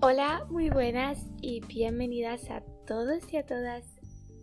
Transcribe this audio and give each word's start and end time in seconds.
Hola, 0.00 0.46
muy 0.48 0.70
buenas 0.70 1.18
y 1.42 1.58
bienvenidas 1.58 2.50
a 2.50 2.62
todos 2.86 3.32
y 3.32 3.36
a 3.36 3.44
todas 3.44 3.84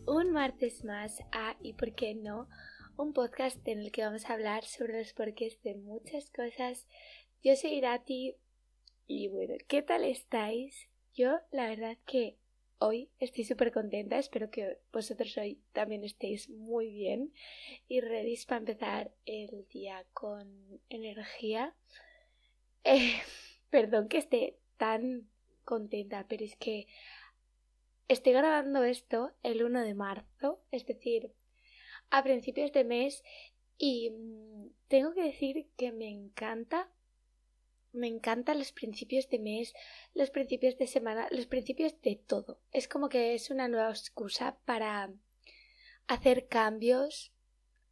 un 0.05 0.33
martes 0.33 0.83
más 0.83 1.21
a 1.31 1.55
Y 1.61 1.71
por 1.71 1.95
qué 1.95 2.13
no, 2.13 2.49
un 2.97 3.13
podcast 3.13 3.65
en 3.65 3.79
el 3.79 3.93
que 3.93 4.03
vamos 4.03 4.25
a 4.25 4.33
hablar 4.33 4.65
sobre 4.65 4.99
los 4.99 5.13
porqués 5.13 5.61
de 5.61 5.75
muchas 5.75 6.29
cosas. 6.29 6.85
Yo 7.41 7.55
soy 7.55 7.75
Irati 7.75 8.35
y 9.07 9.29
bueno, 9.29 9.53
¿qué 9.69 9.81
tal 9.81 10.03
estáis? 10.03 10.89
Yo 11.13 11.39
la 11.53 11.69
verdad 11.69 11.97
que 12.05 12.37
hoy 12.79 13.09
estoy 13.19 13.45
súper 13.45 13.71
contenta, 13.71 14.19
espero 14.19 14.51
que 14.51 14.79
vosotros 14.91 15.37
hoy 15.37 15.61
también 15.71 16.03
estéis 16.03 16.49
muy 16.49 16.91
bien 16.91 17.31
y 17.87 18.01
ready 18.01 18.35
para 18.45 18.59
empezar 18.59 19.11
el 19.25 19.65
día 19.69 20.05
con 20.11 20.81
energía. 20.89 21.73
Eh, 22.87 23.15
perdón 23.71 24.07
que 24.07 24.19
esté 24.19 24.59
tan 24.77 25.27
contenta, 25.65 26.25
pero 26.29 26.45
es 26.45 26.55
que 26.55 26.87
estoy 28.07 28.33
grabando 28.33 28.83
esto 28.83 29.33
el 29.43 29.63
1 29.63 29.81
de 29.81 29.93
marzo, 29.95 30.61
es 30.71 30.85
decir, 30.85 31.33
a 32.09 32.23
principios 32.23 32.71
de 32.71 32.83
mes 32.83 33.23
y 33.77 34.11
mm, 34.11 34.69
tengo 34.87 35.13
que 35.13 35.23
decir 35.23 35.67
que 35.75 35.91
me 35.91 36.09
encanta 36.09 36.89
me 37.95 38.07
encantan 38.07 38.59
los 38.59 38.73
principios 38.73 39.29
de 39.29 39.39
mes, 39.39 39.73
los 40.13 40.29
principios 40.29 40.77
de 40.77 40.85
semana, 40.87 41.27
los 41.31 41.45
principios 41.47 41.99
de 42.01 42.17
todo. 42.17 42.59
Es 42.71 42.87
como 42.87 43.09
que 43.09 43.33
es 43.33 43.49
una 43.49 43.67
nueva 43.67 43.89
excusa 43.89 44.57
para 44.65 45.13
hacer 46.07 46.47
cambios 46.47 47.31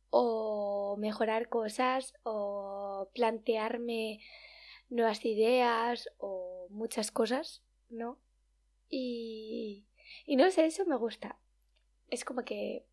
o 0.10 0.96
mejorar 1.00 1.50
cosas 1.50 2.14
o 2.24 3.10
plantearme 3.14 4.20
nuevas 4.90 5.26
ideas 5.26 6.10
o 6.18 6.53
muchas 6.70 7.12
cosas, 7.12 7.62
¿no? 7.90 8.20
Y, 8.90 9.86
y 10.26 10.36
no 10.36 10.50
sé, 10.52 10.66
eso 10.66 10.86
me 10.86 10.96
gusta. 10.96 11.38
Es 12.10 12.26
como 12.26 12.44
que... 12.44 12.86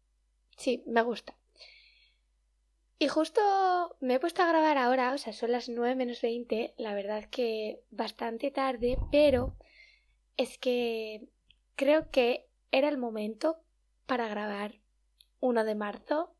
Sí, 0.56 0.82
me 0.86 1.02
gusta. 1.02 1.36
Y 3.02 3.08
justo 3.08 3.96
me 4.00 4.14
he 4.14 4.20
puesto 4.20 4.42
a 4.42 4.48
grabar 4.48 4.76
ahora, 4.76 5.14
o 5.14 5.18
sea, 5.18 5.32
son 5.32 5.52
las 5.52 5.70
9 5.70 5.94
menos 5.94 6.20
20, 6.20 6.74
la 6.76 6.94
verdad 6.94 7.24
que 7.30 7.82
bastante 7.90 8.50
tarde, 8.50 8.98
pero 9.10 9.56
es 10.36 10.58
que 10.58 11.26
creo 11.76 12.10
que 12.10 12.46
era 12.70 12.90
el 12.90 12.98
momento 12.98 13.62
para 14.04 14.28
grabar 14.28 14.82
1 15.40 15.64
de 15.64 15.74
marzo. 15.74 16.34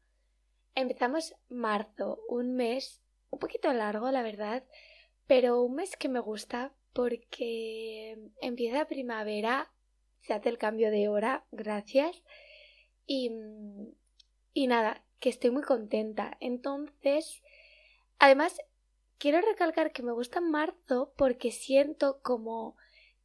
Empezamos 0.75 1.35
marzo, 1.49 2.21
un 2.29 2.55
mes 2.55 3.01
un 3.31 3.39
poquito 3.39 3.73
largo, 3.73 4.11
la 4.11 4.23
verdad, 4.23 4.65
pero 5.27 5.63
un 5.63 5.77
mes 5.77 5.97
que 5.97 6.11
me 6.11 6.21
gusta 6.21 6.75
porque 6.93 8.19
empieza 8.41 8.87
primavera, 8.87 9.73
se 10.21 10.35
hace 10.35 10.49
el 10.49 10.59
cambio 10.59 10.91
de 10.91 11.09
hora, 11.09 11.45
gracias. 11.51 12.23
Y, 13.07 13.31
y 14.53 14.67
nada, 14.67 15.05
que 15.21 15.29
estoy 15.29 15.51
muy 15.51 15.63
contenta. 15.63 16.37
Entonces, 16.41 17.43
además, 18.19 18.61
quiero 19.19 19.41
recalcar 19.41 19.93
que 19.93 20.03
me 20.03 20.13
gusta 20.13 20.41
marzo 20.41 21.13
porque 21.17 21.53
siento 21.53 22.21
como 22.23 22.77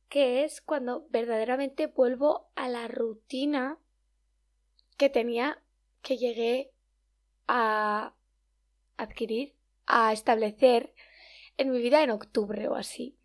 que 0.09 0.43
es 0.43 0.61
cuando 0.61 1.08
verdaderamente 1.09 1.88
vuelvo 1.88 2.52
a 2.55 2.69
la 2.69 2.88
rutina 2.88 3.80
que 4.97 5.09
tenía, 5.09 5.61
que 6.02 6.17
llegué 6.17 6.71
a 7.47 8.13
adquirir, 8.97 9.55
a 9.88 10.13
establecer 10.13 10.93
en 11.58 11.71
mi 11.71 11.80
vida 11.80 12.03
en 12.03 12.11
octubre 12.11 12.67
o 12.67 12.75
así. 12.75 13.17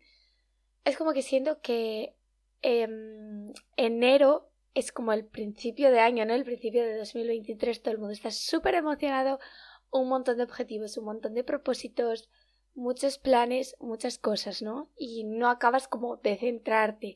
Es 0.83 0.97
como 0.97 1.13
que 1.13 1.21
siento 1.21 1.61
que 1.61 2.15
em, 2.61 3.53
enero 3.77 4.51
es 4.73 4.91
como 4.91 5.13
el 5.13 5.25
principio 5.25 5.91
de 5.91 5.99
año, 5.99 6.25
¿no? 6.25 6.33
El 6.33 6.45
principio 6.45 6.83
de 6.83 6.97
2023, 6.97 7.81
todo 7.81 7.93
el 7.93 7.99
mundo 7.99 8.13
está 8.13 8.31
súper 8.31 8.75
emocionado, 8.75 9.39
un 9.91 10.07
montón 10.07 10.37
de 10.37 10.43
objetivos, 10.43 10.97
un 10.97 11.05
montón 11.05 11.33
de 11.33 11.43
propósitos, 11.43 12.29
muchos 12.73 13.17
planes, 13.17 13.75
muchas 13.79 14.17
cosas, 14.17 14.61
¿no? 14.61 14.89
Y 14.97 15.25
no 15.25 15.49
acabas 15.49 15.87
como 15.87 16.17
de 16.17 16.37
centrarte. 16.37 17.15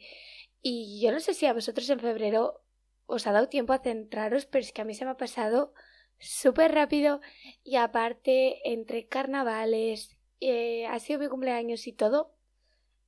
Y 0.61 0.99
yo 1.01 1.11
no 1.11 1.19
sé 1.19 1.33
si 1.33 1.45
a 1.45 1.53
vosotros 1.53 1.89
en 1.89 1.99
febrero 1.99 2.61
os 3.05 3.27
ha 3.27 3.31
dado 3.31 3.47
tiempo 3.47 3.73
a 3.73 3.79
centraros, 3.79 4.45
pero 4.45 4.63
es 4.63 4.73
que 4.73 4.81
a 4.81 4.85
mí 4.85 4.93
se 4.93 5.05
me 5.05 5.11
ha 5.11 5.17
pasado 5.17 5.73
súper 6.17 6.73
rápido 6.73 7.21
y 7.63 7.75
aparte 7.75 8.69
entre 8.69 9.07
carnavales, 9.07 10.17
eh, 10.39 10.85
ha 10.87 10.99
sido 10.99 11.19
mi 11.19 11.27
cumpleaños 11.27 11.87
y 11.87 11.93
todo, 11.93 12.34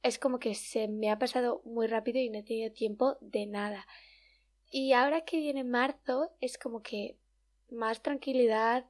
es 0.03 0.19
como 0.19 0.40
que 0.40 0.56
se 0.56 0.88
me 0.88 1.12
ha 1.12 1.19
pasado 1.19 1.62
muy 1.66 1.88
rápido 1.88 2.19
y 2.19 2.30
no 2.30 2.40
he 2.40 2.44
tenido 2.44 2.72
tiempo 2.72 3.18
de 3.22 3.46
nada. 3.46 3.88
Y 4.69 4.94
ahora 4.94 5.22
que 5.22 5.38
viene 5.38 5.63
marzo 5.63 6.31
es 6.41 6.58
como 6.58 6.81
que 6.81 7.18
más 7.69 8.02
tranquilidad, 8.02 8.86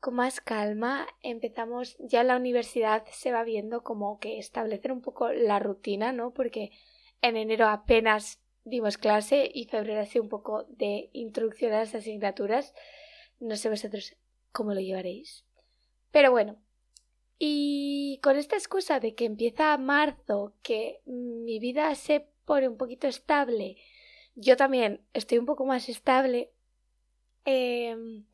con 0.00 0.14
más 0.14 0.40
calma, 0.40 1.06
empezamos, 1.22 1.96
ya 1.98 2.24
la 2.24 2.36
universidad 2.36 3.04
se 3.12 3.32
va 3.32 3.44
viendo 3.44 3.82
como 3.82 4.18
que 4.18 4.38
establecer 4.38 4.92
un 4.92 5.02
poco 5.02 5.30
la 5.30 5.58
rutina, 5.58 6.12
¿no? 6.12 6.32
Porque 6.32 6.70
en 7.20 7.36
enero 7.36 7.68
apenas 7.68 8.40
dimos 8.64 8.96
clase 8.96 9.50
y 9.52 9.66
febrero 9.66 10.00
hace 10.00 10.20
un 10.20 10.28
poco 10.28 10.64
de 10.68 11.10
introducción 11.12 11.72
a 11.72 11.80
las 11.80 11.94
asignaturas. 11.94 12.74
No 13.38 13.56
sé 13.56 13.68
vosotros 13.68 14.16
cómo 14.52 14.72
lo 14.72 14.80
llevaréis. 14.80 15.44
Pero 16.10 16.30
bueno, 16.30 16.56
y 17.42 18.20
con 18.22 18.36
esta 18.36 18.56
excusa 18.56 19.00
de 19.00 19.14
que 19.14 19.24
empieza 19.24 19.76
marzo, 19.78 20.52
que 20.62 21.00
mi 21.06 21.58
vida 21.58 21.94
se 21.94 22.26
pone 22.44 22.68
un 22.68 22.76
poquito 22.76 23.08
estable, 23.08 23.78
yo 24.34 24.58
también 24.58 25.00
estoy 25.14 25.38
un 25.38 25.46
poco 25.46 25.64
más 25.64 25.88
estable, 25.88 26.52
em, 27.46 28.26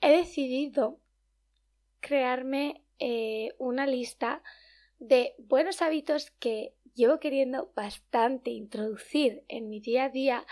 he 0.00 0.16
decidido 0.16 0.98
crearme 2.00 2.82
eh, 2.98 3.54
una 3.58 3.86
lista 3.86 4.42
de 4.98 5.34
buenos 5.36 5.82
hábitos 5.82 6.30
que 6.38 6.74
llevo 6.94 7.20
queriendo 7.20 7.72
bastante 7.76 8.50
introducir 8.52 9.44
en 9.48 9.68
mi 9.68 9.80
día 9.80 10.04
a 10.04 10.08
día, 10.08 10.46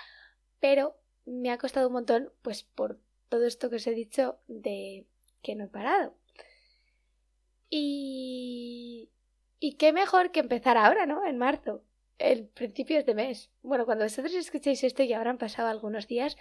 pero 0.60 1.00
me 1.25 1.50
ha 1.50 1.56
costado 1.56 1.86
un 1.86 1.94
montón, 1.94 2.32
pues 2.42 2.65
por 2.65 3.00
todo 3.31 3.47
esto 3.47 3.71
que 3.71 3.76
os 3.76 3.86
he 3.86 3.94
dicho 3.94 4.38
de 4.47 5.06
que 5.41 5.54
no 5.54 5.65
he 5.65 5.69
parado. 5.69 6.15
Y... 7.71 9.11
Y 9.61 9.75
qué 9.75 9.93
mejor 9.93 10.31
que 10.31 10.41
empezar 10.41 10.77
ahora, 10.77 11.07
¿no? 11.07 11.25
En 11.25 11.39
marzo 11.39 11.83
el 12.19 12.47
principios 12.47 13.05
de 13.07 13.15
mes. 13.15 13.51
Bueno, 13.63 13.85
cuando 13.85 14.05
vosotros 14.05 14.35
escuchéis 14.35 14.85
esto 14.85 15.03
ya 15.03 15.17
habrán 15.17 15.39
pasado 15.39 15.69
algunos 15.69 16.07
días, 16.07 16.37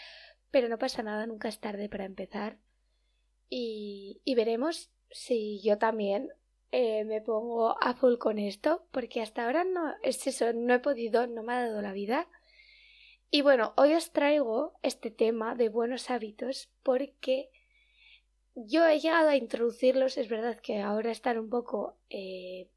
pero 0.52 0.70
no 0.70 0.78
pasa 0.78 1.04
nada, 1.04 1.26
nunca 1.26 1.48
es 1.48 1.60
tarde 1.60 1.90
para 1.90 2.06
empezar. 2.06 2.58
Y, 3.50 4.22
y 4.24 4.36
veremos 4.36 4.92
si 5.10 5.62
yo 5.62 5.78
también 5.78 6.30
eh, 6.72 7.04
me 7.06 7.22
pongo 7.22 7.78
a 7.82 7.94
full 7.94 8.18
con 8.18 8.40
esto, 8.40 8.88
porque 8.92 9.22
hasta 9.22 9.46
ahora 9.46 9.64
no 9.64 9.94
es 10.04 10.26
eso, 10.28 10.54
no 10.54 10.74
he 10.74 10.80
podido, 10.80 11.28
no 11.28 11.44
me 11.44 11.54
ha 11.54 11.68
dado 11.68 11.82
la 11.82 11.94
vida. 11.94 12.28
Y 13.30 13.42
bueno, 13.42 13.74
hoy 13.78 13.94
os 13.94 14.12
traigo 14.12 14.74
este 14.84 15.12
tema 15.12 15.56
de 15.56 15.70
buenos 15.70 16.10
hábitos 16.10 16.70
porque 16.84 17.50
yo 18.56 18.86
he 18.88 19.00
llegado 19.00 19.30
a 19.30 19.36
introducirlos, 19.36 20.18
es 20.18 20.30
verdad 20.30 20.60
que 20.60 20.80
ahora 20.80 21.12
están 21.12 21.38
un 21.38 21.50
poco 21.50 21.98
eh, 22.10 22.68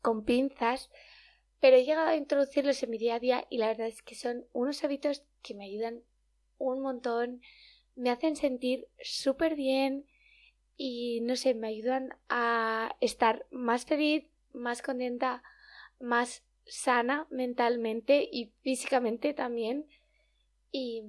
con 0.00 0.24
pinzas, 0.24 0.90
pero 1.60 1.76
he 1.76 1.84
llegado 1.84 2.08
a 2.08 2.16
introducirlos 2.16 2.82
en 2.82 2.90
mi 2.90 2.98
día 2.98 3.16
a 3.16 3.20
día 3.20 3.46
y 3.50 3.58
la 3.58 3.68
verdad 3.68 3.86
es 3.86 4.02
que 4.02 4.14
son 4.14 4.46
unos 4.52 4.82
hábitos 4.84 5.24
que 5.42 5.54
me 5.54 5.64
ayudan 5.64 6.02
un 6.58 6.80
montón, 6.80 7.42
me 7.94 8.10
hacen 8.10 8.36
sentir 8.36 8.88
súper 9.00 9.54
bien 9.56 10.06
y 10.76 11.20
no 11.22 11.36
sé, 11.36 11.54
me 11.54 11.68
ayudan 11.68 12.16
a 12.28 12.96
estar 13.00 13.46
más 13.50 13.86
feliz, 13.86 14.26
más 14.52 14.82
contenta, 14.82 15.42
más 15.98 16.42
sana 16.66 17.26
mentalmente 17.30 18.28
y 18.30 18.52
físicamente 18.62 19.32
también. 19.32 19.86
Y, 20.72 21.02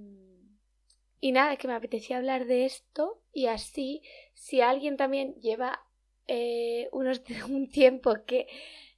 y 1.19 1.31
nada, 1.31 1.57
que 1.57 1.67
me 1.67 1.73
apetecía 1.73 2.17
hablar 2.17 2.45
de 2.45 2.65
esto 2.65 3.21
y 3.33 3.47
así, 3.47 4.01
si 4.33 4.61
alguien 4.61 4.97
también 4.97 5.35
lleva 5.35 5.83
eh, 6.27 6.89
unos, 6.91 7.21
un 7.49 7.69
tiempo 7.69 8.25
que 8.25 8.47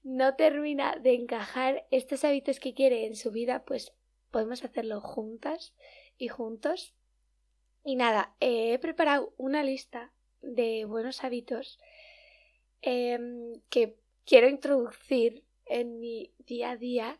no 0.03 0.35
termina 0.35 0.97
de 0.97 1.13
encajar 1.13 1.85
estos 1.91 2.23
hábitos 2.23 2.59
que 2.59 2.73
quiere 2.73 3.05
en 3.05 3.15
su 3.15 3.31
vida, 3.31 3.63
pues 3.65 3.93
podemos 4.31 4.63
hacerlo 4.63 5.01
juntas 5.01 5.73
y 6.17 6.27
juntos. 6.27 6.93
Y 7.83 7.95
nada, 7.95 8.35
he 8.39 8.77
preparado 8.79 9.33
una 9.37 9.63
lista 9.63 10.11
de 10.41 10.85
buenos 10.85 11.23
hábitos 11.23 11.79
em, 12.81 13.61
que 13.69 13.97
quiero 14.25 14.47
introducir 14.49 15.43
en 15.65 15.99
mi 15.99 16.33
día 16.39 16.71
a 16.71 16.77
día 16.77 17.19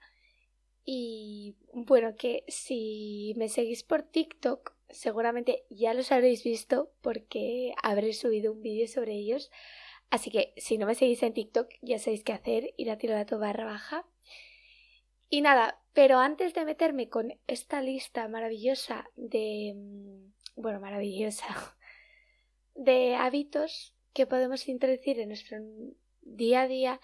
y 0.83 1.55
bueno, 1.73 2.15
que 2.15 2.43
si 2.47 3.33
me 3.37 3.47
seguís 3.47 3.83
por 3.83 4.03
TikTok 4.03 4.78
seguramente 4.91 5.65
ya 5.69 5.93
los 5.93 6.11
habréis 6.11 6.43
visto 6.43 6.91
porque 7.01 7.73
habré 7.81 8.13
subido 8.13 8.53
un 8.53 8.61
vídeo 8.61 8.87
sobre 8.87 9.13
ellos. 9.13 9.51
Así 10.09 10.31
que 10.31 10.53
si 10.57 10.77
no 10.77 10.85
me 10.85 10.95
seguís 10.95 11.21
en 11.23 11.33
TikTok, 11.33 11.69
ya 11.81 11.99
sabéis 11.99 12.23
qué 12.23 12.33
hacer, 12.33 12.73
ir 12.77 12.89
a 12.89 12.97
tirar 12.97 13.27
barra 13.37 13.65
baja. 13.65 14.05
Y 15.29 15.41
nada, 15.41 15.79
pero 15.93 16.17
antes 16.17 16.53
de 16.53 16.65
meterme 16.65 17.09
con 17.09 17.39
esta 17.47 17.81
lista 17.81 18.27
maravillosa 18.27 19.09
de... 19.15 19.73
Mm, 19.75 20.33
bueno, 20.55 20.79
maravillosa. 20.79 21.45
De 22.75 23.15
hábitos 23.15 23.93
que 24.13 24.25
podemos 24.25 24.69
introducir 24.69 25.19
en 25.19 25.27
nuestro 25.27 25.57
día 26.21 26.61
a 26.61 26.67
día, 26.67 27.01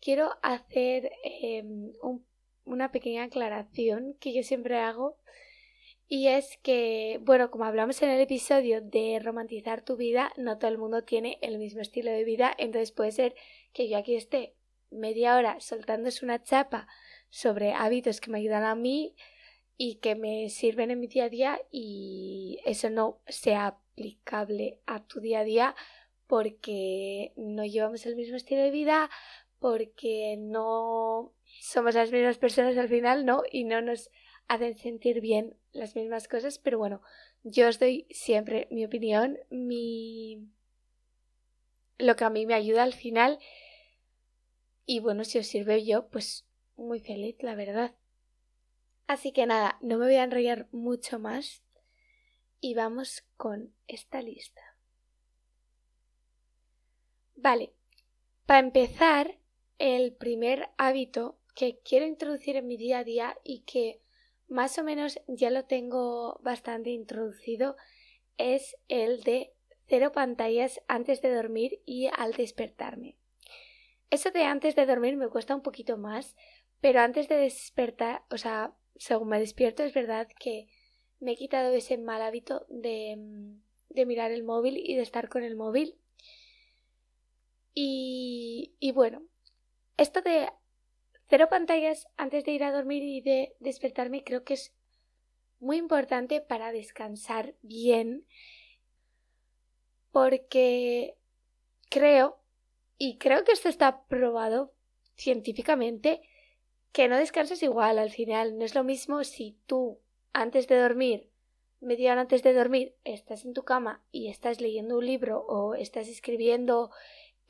quiero 0.00 0.30
hacer 0.40 1.10
em, 1.24 1.92
una 2.64 2.92
pequeña 2.92 3.24
aclaración 3.24 4.14
que 4.20 4.32
yo 4.32 4.44
siempre 4.44 4.78
hago 4.78 5.18
y 6.08 6.28
es 6.28 6.58
que, 6.62 7.18
bueno, 7.22 7.50
como 7.50 7.64
hablamos 7.64 8.00
en 8.02 8.10
el 8.10 8.20
episodio 8.20 8.80
de 8.80 9.18
romantizar 9.22 9.82
tu 9.82 9.96
vida, 9.96 10.32
no 10.36 10.58
todo 10.58 10.70
el 10.70 10.78
mundo 10.78 11.02
tiene 11.02 11.38
el 11.42 11.58
mismo 11.58 11.80
estilo 11.80 12.10
de 12.12 12.24
vida, 12.24 12.54
entonces 12.58 12.92
puede 12.92 13.10
ser 13.10 13.34
que 13.72 13.88
yo 13.88 13.98
aquí 13.98 14.14
esté 14.14 14.54
media 14.90 15.36
hora 15.36 15.58
soltándose 15.60 16.24
una 16.24 16.42
chapa 16.42 16.86
sobre 17.28 17.72
hábitos 17.72 18.20
que 18.20 18.30
me 18.30 18.38
ayudan 18.38 18.62
a 18.62 18.76
mí 18.76 19.16
y 19.76 19.96
que 19.96 20.14
me 20.14 20.48
sirven 20.48 20.92
en 20.92 21.00
mi 21.00 21.08
día 21.08 21.24
a 21.24 21.28
día 21.28 21.60
y 21.72 22.60
eso 22.64 22.88
no 22.88 23.20
sea 23.26 23.66
aplicable 23.66 24.80
a 24.86 25.04
tu 25.04 25.20
día 25.20 25.40
a 25.40 25.44
día 25.44 25.74
porque 26.28 27.32
no 27.36 27.64
llevamos 27.64 28.06
el 28.06 28.16
mismo 28.16 28.36
estilo 28.36 28.62
de 28.62 28.70
vida, 28.70 29.10
porque 29.58 30.36
no 30.38 31.32
somos 31.60 31.94
las 31.94 32.10
mismas 32.12 32.38
personas 32.38 32.76
al 32.76 32.88
final, 32.88 33.24
¿no? 33.24 33.42
Y 33.50 33.64
no 33.64 33.80
nos 33.80 34.10
hacen 34.48 34.76
sentir 34.76 35.20
bien 35.20 35.56
las 35.72 35.96
mismas 35.96 36.28
cosas, 36.28 36.58
pero 36.58 36.78
bueno, 36.78 37.02
yo 37.42 37.68
os 37.68 37.78
doy 37.78 38.06
siempre 38.10 38.68
mi 38.70 38.84
opinión, 38.84 39.38
mi 39.50 40.48
lo 41.98 42.14
que 42.16 42.24
a 42.24 42.30
mí 42.30 42.46
me 42.46 42.54
ayuda 42.54 42.82
al 42.82 42.92
final 42.92 43.38
y 44.84 45.00
bueno, 45.00 45.24
si 45.24 45.38
os 45.38 45.46
sirve 45.46 45.84
yo, 45.84 46.08
pues 46.08 46.46
muy 46.76 47.00
feliz, 47.00 47.36
la 47.42 47.54
verdad. 47.54 47.94
Así 49.06 49.32
que 49.32 49.46
nada, 49.46 49.78
no 49.80 49.98
me 49.98 50.06
voy 50.06 50.16
a 50.16 50.24
enrollar 50.24 50.68
mucho 50.72 51.18
más 51.18 51.62
y 52.60 52.74
vamos 52.74 53.24
con 53.36 53.74
esta 53.86 54.22
lista. 54.22 54.62
Vale, 57.36 57.72
para 58.46 58.60
empezar, 58.60 59.38
el 59.78 60.14
primer 60.14 60.70
hábito 60.78 61.38
que 61.54 61.78
quiero 61.80 62.06
introducir 62.06 62.56
en 62.56 62.66
mi 62.66 62.76
día 62.76 62.98
a 62.98 63.04
día 63.04 63.38
y 63.44 63.60
que 63.60 64.00
más 64.48 64.78
o 64.78 64.84
menos 64.84 65.20
ya 65.26 65.50
lo 65.50 65.64
tengo 65.64 66.38
bastante 66.42 66.90
introducido, 66.90 67.76
es 68.38 68.76
el 68.88 69.22
de 69.22 69.52
cero 69.86 70.12
pantallas 70.12 70.80
antes 70.88 71.22
de 71.22 71.34
dormir 71.34 71.80
y 71.84 72.08
al 72.16 72.32
despertarme. 72.32 73.16
Eso 74.10 74.30
de 74.30 74.44
antes 74.44 74.76
de 74.76 74.86
dormir 74.86 75.16
me 75.16 75.28
cuesta 75.28 75.54
un 75.54 75.62
poquito 75.62 75.96
más, 75.96 76.36
pero 76.80 77.00
antes 77.00 77.28
de 77.28 77.36
despertar, 77.36 78.22
o 78.30 78.38
sea, 78.38 78.74
según 78.96 79.28
me 79.28 79.40
despierto, 79.40 79.82
es 79.82 79.94
verdad 79.94 80.28
que 80.38 80.68
me 81.20 81.32
he 81.32 81.36
quitado 81.36 81.72
ese 81.72 81.98
mal 81.98 82.22
hábito 82.22 82.66
de, 82.68 83.16
de 83.88 84.06
mirar 84.06 84.30
el 84.30 84.44
móvil 84.44 84.76
y 84.76 84.94
de 84.94 85.02
estar 85.02 85.28
con 85.28 85.42
el 85.42 85.56
móvil. 85.56 85.98
Y, 87.74 88.74
y 88.78 88.92
bueno, 88.92 89.22
esto 89.96 90.22
de 90.22 90.48
Cero 91.28 91.48
pantallas 91.50 92.06
antes 92.16 92.44
de 92.44 92.52
ir 92.52 92.64
a 92.64 92.72
dormir 92.72 93.02
y 93.02 93.20
de 93.20 93.56
despertarme 93.58 94.22
creo 94.22 94.44
que 94.44 94.54
es 94.54 94.74
muy 95.58 95.76
importante 95.76 96.40
para 96.40 96.72
descansar 96.72 97.54
bien 97.62 98.26
porque 100.12 101.18
creo, 101.90 102.38
y 102.96 103.18
creo 103.18 103.44
que 103.44 103.52
esto 103.52 103.68
está 103.68 104.06
probado 104.06 104.72
científicamente, 105.14 106.22
que 106.92 107.08
no 107.08 107.18
descansas 107.18 107.62
igual 107.62 107.98
al 107.98 108.10
final. 108.10 108.56
No 108.56 108.64
es 108.64 108.74
lo 108.74 108.82
mismo 108.82 109.24
si 109.24 109.58
tú 109.66 110.00
antes 110.32 110.68
de 110.68 110.78
dormir, 110.78 111.30
media 111.80 112.12
hora 112.12 112.22
antes 112.22 112.42
de 112.42 112.54
dormir, 112.54 112.94
estás 113.04 113.44
en 113.44 113.52
tu 113.52 113.64
cama 113.64 114.02
y 114.10 114.28
estás 114.28 114.60
leyendo 114.60 114.96
un 114.96 115.04
libro 115.04 115.40
o 115.40 115.74
estás 115.74 116.08
escribiendo 116.08 116.90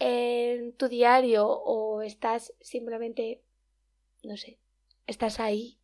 en 0.00 0.72
tu 0.72 0.88
diario 0.88 1.48
o 1.48 2.02
estás 2.02 2.52
simplemente 2.60 3.42
no 4.26 4.36
sé, 4.36 4.58
estás 5.06 5.40
ahí 5.40 5.78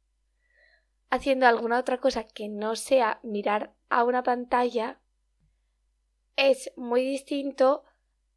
haciendo 1.10 1.46
alguna 1.46 1.78
otra 1.78 1.98
cosa 1.98 2.24
que 2.24 2.48
no 2.48 2.74
sea 2.74 3.20
mirar 3.22 3.74
a 3.90 4.02
una 4.04 4.22
pantalla, 4.22 4.98
es 6.36 6.72
muy 6.76 7.02
distinto 7.02 7.84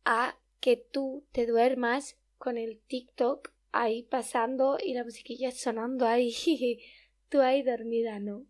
a 0.04 0.38
que 0.60 0.75
tú 0.75 1.25
te 1.31 1.46
duermas 1.46 2.18
con 2.38 2.57
el 2.57 2.81
TikTok 2.81 3.54
ahí 3.72 4.04
pasando 4.04 4.78
y 4.84 4.94
la 4.94 5.06
musiquilla 5.06 5.52
sonando 5.52 6.06
ahí, 6.06 6.34
tú 7.30 7.40
ahí 7.40 7.63
dormida, 7.63 8.19
¿no? 8.19 8.46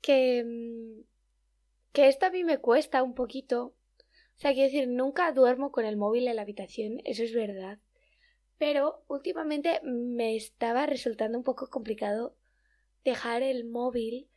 Que, 0.00 0.42
mm, 0.44 1.04
que 1.92 2.08
esto 2.08 2.26
a 2.26 2.30
mí 2.30 2.42
me 2.42 2.58
cuesta 2.58 3.02
un 3.02 3.14
poquito. 3.14 3.66
O 3.66 4.38
sea, 4.40 4.52
quiero 4.54 4.72
decir, 4.72 4.88
nunca 4.88 5.30
duermo 5.32 5.70
con 5.70 5.84
el 5.84 5.96
móvil 5.96 6.26
en 6.26 6.34
la 6.34 6.42
habitación, 6.42 7.00
eso 7.04 7.22
es 7.22 7.32
verdad 7.32 7.78
pero 8.60 9.02
últimamente 9.08 9.80
me 9.84 10.36
estaba 10.36 10.84
resultando 10.84 11.38
un 11.38 11.44
poco 11.44 11.70
complicado 11.70 12.36
dejar 13.06 13.42
el 13.42 13.64
móvil, 13.64 14.28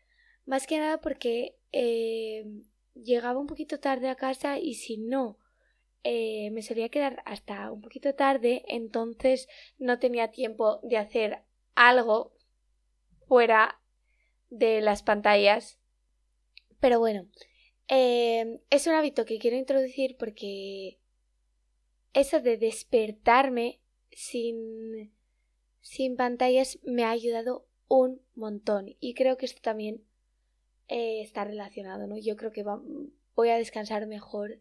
más 0.45 0.65
que 0.65 0.77
nada 0.77 1.01
porque 1.01 1.57
eh, 1.73 2.45
llegaba 2.93 3.41
un 3.41 3.47
poquito 3.47 3.81
tarde 3.81 4.07
a 4.07 4.15
casa 4.15 4.59
y 4.59 4.75
si 4.75 4.95
no 4.95 5.39
eh, 6.05 6.51
me 6.51 6.61
solía 6.61 6.87
quedar 6.87 7.21
hasta 7.25 7.69
un 7.69 7.81
poquito 7.81 8.15
tarde, 8.15 8.63
entonces 8.69 9.49
no 9.77 9.99
tenía 9.99 10.31
tiempo 10.31 10.79
de 10.83 10.95
hacer 10.95 11.43
algo 11.75 12.33
fuera 13.27 13.81
de 14.49 14.79
las 14.79 15.03
pantallas. 15.03 15.81
Pero 16.79 16.97
bueno, 16.97 17.27
eh, 17.89 18.61
es 18.69 18.87
un 18.87 18.93
hábito 18.93 19.25
que 19.25 19.37
quiero 19.37 19.57
introducir 19.57 20.15
porque 20.17 21.01
eso 22.13 22.39
de 22.39 22.55
despertarme 22.55 23.82
sin, 24.15 25.11
sin 25.81 26.15
pantallas 26.15 26.79
me 26.83 27.03
ha 27.03 27.11
ayudado 27.11 27.65
un 27.87 28.21
montón 28.35 28.95
y 28.99 29.13
creo 29.13 29.37
que 29.37 29.45
esto 29.45 29.61
también 29.61 30.03
eh, 30.87 31.21
está 31.21 31.43
relacionado, 31.43 32.07
¿no? 32.07 32.17
Yo 32.17 32.35
creo 32.35 32.51
que 32.51 32.63
voy 33.35 33.49
a 33.49 33.57
descansar 33.57 34.07
mejor 34.07 34.59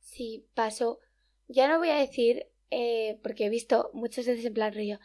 si 0.00 0.46
paso, 0.54 1.00
ya 1.48 1.68
no 1.68 1.78
voy 1.78 1.88
a 1.88 1.98
decir, 1.98 2.46
eh, 2.70 3.18
porque 3.22 3.46
he 3.46 3.50
visto 3.50 3.90
muchas 3.94 4.26
veces 4.26 4.44
en 4.44 4.54
plan 4.54 4.74
rollo, 4.74 4.98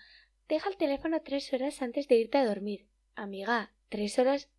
deja 0.48 0.70
el 0.70 0.78
teléfono 0.78 1.22
tres 1.22 1.52
horas 1.54 1.82
antes 1.82 2.08
de 2.08 2.18
irte 2.18 2.38
a 2.38 2.46
dormir. 2.46 2.86
Amiga, 3.16 3.74
tres 3.90 4.18
horas 4.20 4.50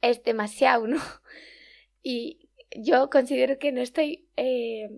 es 0.00 0.22
demasiado, 0.22 0.86
¿no? 0.86 0.98
Y 2.02 2.48
yo 2.76 3.10
considero 3.10 3.58
que 3.58 3.72
no 3.72 3.82
estoy 3.82 4.28
eh, 4.36 4.88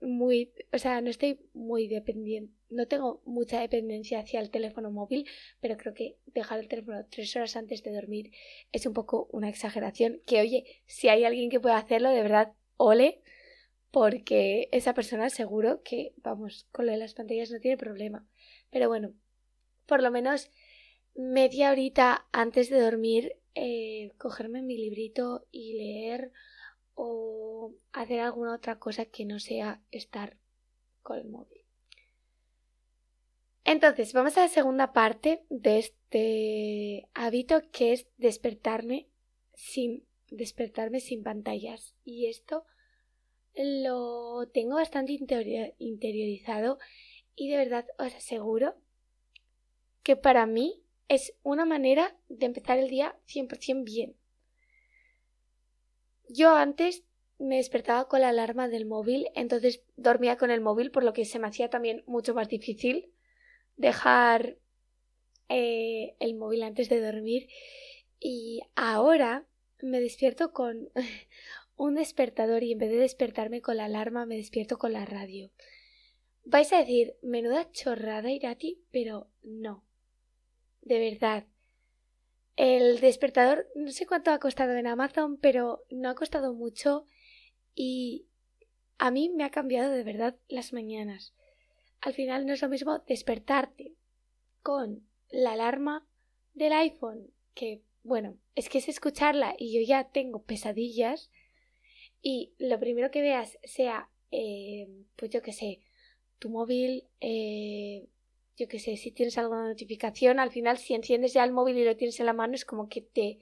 muy, 0.00 0.52
o 0.72 0.78
sea, 0.78 1.00
no 1.00 1.10
estoy 1.10 1.40
muy 1.54 1.88
dependiente, 1.88 2.52
no 2.70 2.86
tengo 2.86 3.22
mucha 3.24 3.60
dependencia 3.60 4.18
hacia 4.18 4.40
el 4.40 4.50
teléfono 4.50 4.90
móvil, 4.90 5.26
pero 5.60 5.76
creo 5.76 5.94
que 5.94 6.16
dejar 6.26 6.58
el 6.60 6.68
teléfono 6.68 7.06
tres 7.08 7.34
horas 7.36 7.56
antes 7.56 7.82
de 7.82 7.92
dormir 7.92 8.32
es 8.72 8.86
un 8.86 8.92
poco 8.92 9.28
una 9.32 9.48
exageración. 9.48 10.20
Que 10.26 10.40
oye, 10.40 10.64
si 10.86 11.08
hay 11.08 11.24
alguien 11.24 11.50
que 11.50 11.60
pueda 11.60 11.78
hacerlo, 11.78 12.10
de 12.10 12.22
verdad, 12.22 12.52
ole, 12.76 13.22
porque 13.90 14.68
esa 14.72 14.92
persona 14.92 15.30
seguro 15.30 15.82
que, 15.82 16.14
vamos, 16.16 16.66
con 16.72 16.86
lo 16.86 16.92
de 16.92 16.98
las 16.98 17.14
pantallas 17.14 17.50
no 17.50 17.60
tiene 17.60 17.76
problema. 17.76 18.26
Pero 18.70 18.88
bueno, 18.88 19.14
por 19.86 20.02
lo 20.02 20.10
menos 20.10 20.50
media 21.14 21.70
horita 21.70 22.26
antes 22.32 22.70
de 22.70 22.80
dormir, 22.80 23.36
eh, 23.54 24.10
cogerme 24.18 24.62
mi 24.62 24.76
librito 24.76 25.46
y 25.52 25.74
leer 25.74 26.32
o 26.94 27.74
hacer 27.92 28.20
alguna 28.20 28.54
otra 28.54 28.78
cosa 28.78 29.04
que 29.06 29.24
no 29.24 29.38
sea 29.38 29.82
estar 29.90 30.36
con 31.02 31.18
el 31.18 31.28
móvil. 31.28 31.64
Entonces, 33.64 34.12
vamos 34.12 34.36
a 34.36 34.42
la 34.42 34.48
segunda 34.48 34.92
parte 34.92 35.44
de 35.48 35.78
este 35.78 37.08
hábito 37.14 37.62
que 37.72 37.92
es 37.92 38.06
despertarme 38.18 39.08
sin 39.54 40.04
despertarme 40.30 41.00
sin 41.00 41.22
pantallas. 41.22 41.94
Y 42.04 42.26
esto 42.26 42.64
lo 43.56 44.48
tengo 44.52 44.74
bastante 44.74 45.18
interiorizado 45.78 46.78
y 47.36 47.50
de 47.50 47.56
verdad 47.56 47.86
os 47.98 48.14
aseguro 48.14 48.74
que 50.02 50.16
para 50.16 50.46
mí 50.46 50.82
es 51.08 51.34
una 51.42 51.64
manera 51.64 52.16
de 52.28 52.46
empezar 52.46 52.78
el 52.78 52.88
día 52.88 53.16
100% 53.26 53.84
bien. 53.84 54.16
Yo 56.28 56.54
antes 56.54 57.04
me 57.38 57.56
despertaba 57.56 58.08
con 58.08 58.20
la 58.20 58.28
alarma 58.28 58.68
del 58.68 58.86
móvil, 58.86 59.28
entonces 59.34 59.82
dormía 59.96 60.36
con 60.36 60.50
el 60.50 60.60
móvil, 60.60 60.90
por 60.90 61.04
lo 61.04 61.12
que 61.12 61.24
se 61.24 61.38
me 61.38 61.48
hacía 61.48 61.68
también 61.68 62.02
mucho 62.06 62.34
más 62.34 62.48
difícil 62.48 63.12
dejar 63.76 64.56
eh, 65.48 66.14
el 66.20 66.34
móvil 66.36 66.62
antes 66.62 66.88
de 66.88 67.00
dormir. 67.00 67.48
Y 68.20 68.62
ahora 68.74 69.46
me 69.82 70.00
despierto 70.00 70.52
con 70.52 70.90
un 71.76 71.94
despertador 71.94 72.62
y 72.62 72.72
en 72.72 72.78
vez 72.78 72.90
de 72.90 72.96
despertarme 72.96 73.60
con 73.60 73.76
la 73.76 73.84
alarma 73.84 74.26
me 74.26 74.36
despierto 74.36 74.78
con 74.78 74.92
la 74.92 75.04
radio. 75.04 75.50
Vais 76.44 76.72
a 76.72 76.78
decir, 76.78 77.16
menuda 77.22 77.70
chorrada 77.72 78.30
Irati, 78.30 78.82
pero 78.90 79.28
no. 79.42 79.84
de 80.82 80.98
verdad. 80.98 81.44
El 82.56 83.00
despertador, 83.00 83.66
no 83.74 83.90
sé 83.90 84.06
cuánto 84.06 84.30
ha 84.30 84.38
costado 84.38 84.76
en 84.76 84.86
Amazon, 84.86 85.38
pero 85.38 85.84
no 85.90 86.08
ha 86.08 86.14
costado 86.14 86.54
mucho 86.54 87.06
y 87.74 88.26
a 88.98 89.10
mí 89.10 89.28
me 89.28 89.44
ha 89.44 89.50
cambiado 89.50 89.90
de 89.90 90.04
verdad 90.04 90.36
las 90.48 90.72
mañanas. 90.72 91.34
Al 92.00 92.14
final 92.14 92.46
no 92.46 92.52
es 92.52 92.62
lo 92.62 92.68
mismo 92.68 93.00
despertarte 93.00 93.94
con 94.62 95.06
la 95.30 95.52
alarma 95.52 96.06
del 96.54 96.72
iPhone, 96.72 97.32
que 97.54 97.82
bueno, 98.04 98.36
es 98.54 98.68
que 98.68 98.78
es 98.78 98.88
escucharla 98.88 99.54
y 99.58 99.74
yo 99.74 99.86
ya 99.86 100.10
tengo 100.10 100.42
pesadillas 100.42 101.30
y 102.22 102.54
lo 102.58 102.78
primero 102.78 103.10
que 103.10 103.22
veas 103.22 103.58
sea, 103.64 104.10
eh, 104.30 104.88
pues 105.16 105.30
yo 105.30 105.42
qué 105.42 105.52
sé, 105.52 105.80
tu 106.38 106.50
móvil, 106.50 107.08
eh, 107.20 108.06
yo 108.56 108.68
qué 108.68 108.78
sé, 108.78 108.96
si 108.96 109.10
tienes 109.10 109.36
alguna 109.38 109.66
notificación, 109.66 110.38
al 110.38 110.50
final 110.50 110.78
si 110.78 110.94
enciendes 110.94 111.32
ya 111.32 111.44
el 111.44 111.52
móvil 111.52 111.78
y 111.78 111.84
lo 111.84 111.96
tienes 111.96 112.20
en 112.20 112.26
la 112.26 112.32
mano 112.32 112.54
es 112.54 112.64
como 112.64 112.88
que 112.88 113.00
te 113.00 113.38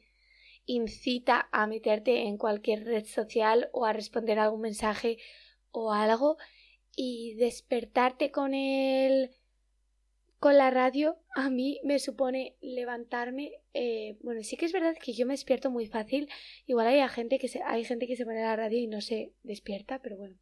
incita 0.64 1.48
a 1.52 1.66
meterte 1.66 2.22
en 2.22 2.38
cualquier 2.38 2.84
red 2.84 3.04
social 3.04 3.68
o 3.72 3.84
a 3.84 3.92
responder 3.92 4.38
algún 4.38 4.60
mensaje 4.60 5.18
o 5.70 5.92
algo 5.92 6.36
y 6.94 7.34
despertarte 7.34 8.30
con 8.30 8.54
el 8.54 9.30
con 10.38 10.56
la 10.58 10.70
radio 10.70 11.18
a 11.34 11.50
mí 11.50 11.80
me 11.84 11.98
supone 11.98 12.56
levantarme 12.60 13.52
eh, 13.74 14.18
bueno 14.22 14.42
sí 14.42 14.56
que 14.56 14.66
es 14.66 14.72
verdad 14.72 14.96
que 15.00 15.12
yo 15.12 15.26
me 15.26 15.34
despierto 15.34 15.70
muy 15.70 15.86
fácil 15.86 16.28
igual 16.66 16.86
hay 16.88 17.08
gente 17.08 17.38
que 17.38 17.48
se, 17.48 17.62
hay 17.62 17.84
gente 17.84 18.06
que 18.06 18.16
se 18.16 18.24
pone 18.24 18.42
la 18.42 18.56
radio 18.56 18.78
y 18.78 18.86
no 18.86 19.00
se 19.00 19.32
despierta 19.42 20.00
pero 20.00 20.16
bueno. 20.16 20.36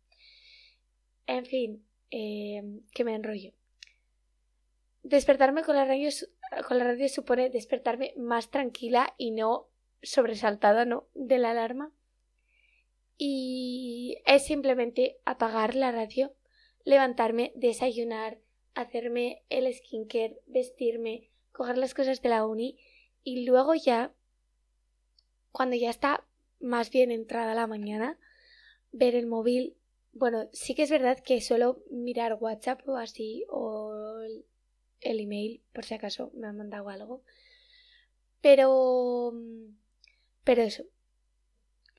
En 1.26 1.46
fin 1.46 1.84
eh, 2.10 2.62
que 2.92 3.04
me 3.04 3.14
enrollo 3.14 3.52
despertarme 5.02 5.62
con 5.62 5.76
la 5.76 5.84
radio 5.84 6.10
con 6.66 6.78
la 6.78 6.84
radio 6.84 7.08
supone 7.08 7.50
despertarme 7.50 8.12
más 8.16 8.50
tranquila 8.50 9.14
y 9.16 9.30
no 9.30 9.68
sobresaltada 10.02 10.84
no 10.84 11.06
de 11.14 11.38
la 11.38 11.50
alarma 11.50 11.92
y 13.16 14.18
es 14.26 14.44
simplemente 14.44 15.18
apagar 15.24 15.74
la 15.74 15.92
radio 15.92 16.34
levantarme 16.84 17.52
desayunar 17.54 18.38
hacerme 18.74 19.42
el 19.48 19.72
skincare, 19.72 20.40
vestirme, 20.46 21.30
coger 21.52 21.78
las 21.78 21.94
cosas 21.94 22.22
de 22.22 22.28
la 22.28 22.46
uni 22.46 22.78
y 23.22 23.44
luego 23.44 23.74
ya, 23.74 24.14
cuando 25.52 25.76
ya 25.76 25.90
está 25.90 26.26
más 26.60 26.90
bien 26.90 27.10
entrada 27.10 27.54
la 27.54 27.66
mañana, 27.66 28.18
ver 28.92 29.14
el 29.14 29.26
móvil. 29.26 29.76
Bueno, 30.12 30.48
sí 30.52 30.74
que 30.74 30.82
es 30.82 30.90
verdad 30.90 31.18
que 31.20 31.40
suelo 31.40 31.82
mirar 31.90 32.38
WhatsApp 32.40 32.86
o 32.88 32.96
así, 32.96 33.44
o 33.48 33.99
el 35.00 35.20
email, 35.20 35.62
por 35.72 35.84
si 35.84 35.94
acaso 35.94 36.30
me 36.34 36.46
han 36.46 36.56
mandado 36.56 36.88
algo. 36.88 37.22
Pero... 38.40 39.32
Pero 40.44 40.62
eso. 40.62 40.84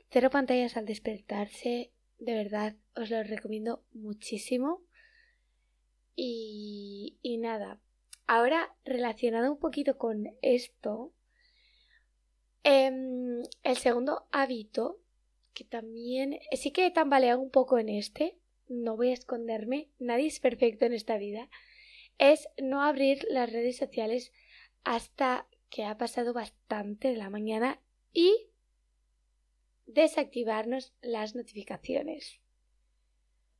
Cero 0.09 0.29
pantallas 0.29 0.75
al 0.75 0.85
despertarse, 0.85 1.91
de 2.19 2.33
verdad, 2.33 2.75
os 2.95 3.09
lo 3.09 3.23
recomiendo 3.23 3.83
muchísimo. 3.93 4.83
Y, 6.15 7.17
y 7.21 7.37
nada, 7.37 7.79
ahora 8.27 8.73
relacionado 8.85 9.51
un 9.51 9.59
poquito 9.59 9.97
con 9.97 10.29
esto, 10.41 11.13
em, 12.63 13.41
el 13.63 13.77
segundo 13.77 14.27
hábito, 14.31 14.99
que 15.53 15.63
también 15.63 16.39
sí 16.53 16.71
que 16.71 16.85
he 16.85 16.91
tambaleado 16.91 17.39
un 17.39 17.49
poco 17.49 17.77
en 17.77 17.89
este, 17.89 18.37
no 18.69 18.95
voy 18.95 19.09
a 19.09 19.13
esconderme, 19.13 19.89
nadie 19.99 20.27
es 20.27 20.39
perfecto 20.39 20.85
en 20.85 20.93
esta 20.93 21.17
vida, 21.17 21.49
es 22.21 22.47
no 22.61 22.83
abrir 22.83 23.25
las 23.31 23.51
redes 23.51 23.77
sociales 23.77 24.31
hasta 24.83 25.47
que 25.71 25.85
ha 25.85 25.97
pasado 25.97 26.33
bastante 26.33 27.07
de 27.07 27.17
la 27.17 27.31
mañana 27.31 27.81
y 28.13 28.51
desactivarnos 29.87 30.93
las 31.01 31.33
notificaciones. 31.35 32.39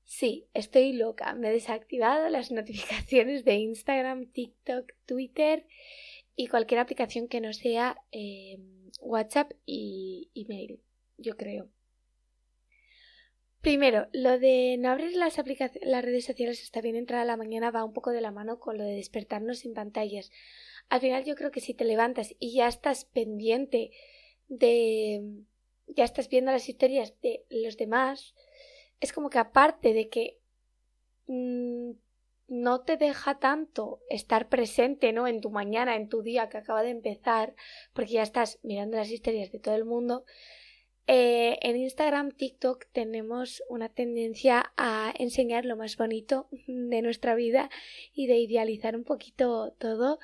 Sí, 0.04 0.48
estoy 0.54 0.94
loca. 0.94 1.34
Me 1.34 1.50
he 1.50 1.54
desactivado 1.54 2.30
las 2.30 2.52
notificaciones 2.52 3.46
de 3.46 3.56
Instagram, 3.56 4.28
TikTok, 4.28 4.92
Twitter 5.08 5.66
y 6.36 6.46
cualquier 6.46 6.82
aplicación 6.82 7.28
que 7.28 7.42
no 7.42 7.54
sea 7.54 7.98
eh, 8.12 8.60
WhatsApp 9.00 9.54
y 9.66 10.30
email, 10.36 10.82
yo 11.18 11.36
creo. 11.36 11.72
Primero, 13.62 14.08
lo 14.12 14.40
de 14.40 14.76
no 14.80 14.90
abrir 14.90 15.16
las, 15.16 15.38
las 15.82 16.04
redes 16.04 16.26
sociales 16.26 16.64
hasta 16.64 16.82
bien 16.82 16.96
entrada 16.96 17.26
la 17.26 17.38
mañana 17.38 17.70
va 17.70 17.84
un 17.84 17.94
poco 17.94 18.10
de 18.10 18.22
la 18.22 18.32
mano 18.32 18.60
con 18.60 18.78
lo 18.78 18.84
de 18.84 18.96
despertarnos 18.96 19.60
sin 19.60 19.76
pantallas. 19.76 20.32
Al 20.90 21.00
final 21.00 21.24
yo 21.24 21.36
creo 21.36 21.52
que 21.52 21.62
si 21.62 21.76
te 21.76 21.86
levantas 21.86 22.36
y 22.40 22.54
ya 22.54 22.68
estás 22.68 23.06
pendiente 23.06 23.92
de... 24.48 25.22
ya 25.88 26.04
estás 26.04 26.28
viendo 26.28 26.52
las 26.52 26.68
historias 26.68 27.14
de 27.22 27.46
los 27.50 27.78
demás, 27.78 28.34
es 29.00 29.14
como 29.14 29.30
que 29.30 29.38
aparte 29.38 29.94
de 29.94 30.10
que 30.10 30.40
mm, 31.28 31.92
no 32.48 32.82
te 32.82 32.98
deja 32.98 33.38
tanto 33.38 34.02
estar 34.10 34.50
presente, 34.50 35.14
¿no? 35.14 35.28
En 35.28 35.40
tu 35.40 35.52
mañana, 35.52 35.96
en 35.96 36.10
tu 36.10 36.24
día 36.24 36.50
que 36.50 36.58
acaba 36.58 36.82
de 36.82 36.90
empezar, 36.90 37.56
porque 37.94 38.14
ya 38.14 38.24
estás 38.24 38.60
mirando 38.64 38.98
las 38.98 39.12
historias 39.12 39.52
de 39.52 39.60
todo 39.60 39.76
el 39.76 39.86
mundo. 39.86 40.26
Eh, 41.08 41.58
en 41.62 41.78
Instagram, 41.78 42.32
TikTok 42.32 42.86
tenemos 42.92 43.64
una 43.70 43.90
tendencia 43.90 44.72
a 44.78 45.14
enseñar 45.18 45.66
lo 45.66 45.76
más 45.76 45.98
bonito 45.98 46.48
de 46.68 47.02
nuestra 47.02 47.36
vida 47.36 47.70
y 48.14 48.28
de 48.28 48.38
idealizar 48.38 48.96
un 48.96 49.04
poquito 49.04 49.74
todo. 49.80 50.20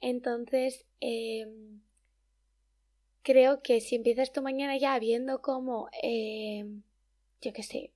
Entonces, 0.00 0.86
em, 1.00 1.80
creo 3.22 3.62
que 3.62 3.80
si 3.80 3.96
empiezas 3.96 4.32
tu 4.32 4.42
mañana 4.42 4.76
ya 4.76 4.98
viendo 4.98 5.40
cómo, 5.42 5.88
em, 6.02 6.82
yo 7.40 7.52
qué 7.52 7.62
sé, 7.62 7.92